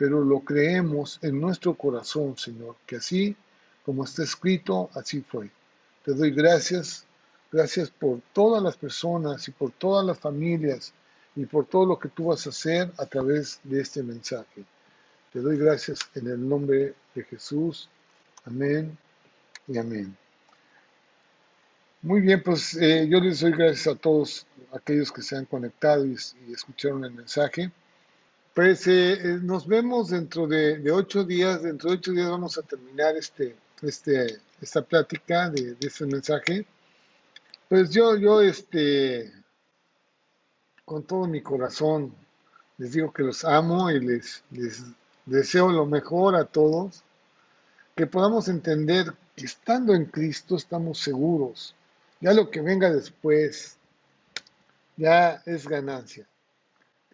[0.01, 3.37] pero lo creemos en nuestro corazón, Señor, que así
[3.85, 5.51] como está escrito, así fue.
[6.03, 7.05] Te doy gracias,
[7.53, 10.95] gracias por todas las personas y por todas las familias
[11.37, 14.65] y por todo lo que tú vas a hacer a través de este mensaje.
[15.35, 17.91] Te doy gracias en el nombre de Jesús.
[18.47, 18.97] Amén
[19.69, 20.17] y amén.
[22.01, 26.07] Muy bien, pues eh, yo les doy gracias a todos aquellos que se han conectado
[26.07, 26.15] y,
[26.51, 27.71] escucharon el mensaje.
[28.61, 31.63] Pues eh, eh, nos vemos dentro de, ocho días.
[31.63, 36.67] Dentro de ocho días vamos a terminar este, este, esta plática de, este mensaje.
[37.71, 39.33] Pues yo, yo, este,
[40.85, 42.15] con todo mi corazón,
[42.77, 44.83] les digo que los amo y les, les
[45.25, 47.03] deseo lo mejor a todos
[47.97, 49.07] que podamos entender
[49.37, 51.75] que estando en Cristo estamos seguros.
[52.21, 53.79] Ya lo que venga después
[54.99, 56.27] ya es ganancia.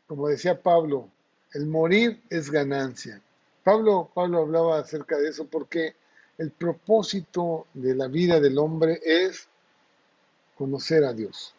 [0.09, 1.09] Como decía Pablo,
[1.57, 3.19] el morir es ganancia.
[3.65, 5.95] Pablo, Pablo hablaba acerca de eso porque
[6.37, 9.49] el propósito de la vida del hombre es
[10.59, 11.55] conocer a Dios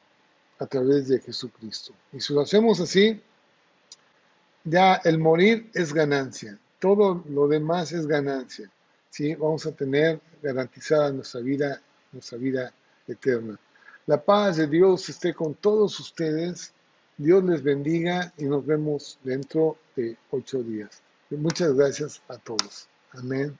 [0.59, 1.93] a través de Jesucristo.
[2.13, 3.19] Y si lo hacemos así,
[4.63, 6.59] ya el morir es ganancia.
[6.79, 8.69] Todo lo demás es ganancia.
[9.09, 9.33] ¿sí?
[9.33, 11.81] vamos a tener garantizada nuestra vida,
[12.11, 12.71] nuestra vida
[13.07, 13.57] eterna.
[14.05, 16.71] La paz de Dios esté con todos ustedes.
[17.17, 21.01] Dios les bendiga y nos vemos dentro de ocho días.
[21.31, 22.87] muchas gracias a todos.
[23.13, 23.57] Amén.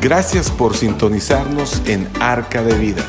[0.00, 3.04] Gracias por sintonizarnos en Arca de Vida.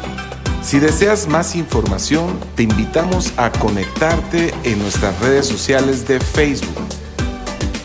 [0.64, 6.88] Si deseas más información, te invitamos a conectarte en nuestras redes sociales de Facebook.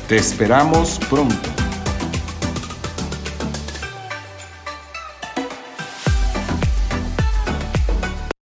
[0.08, 1.61] Te esperamos pronto.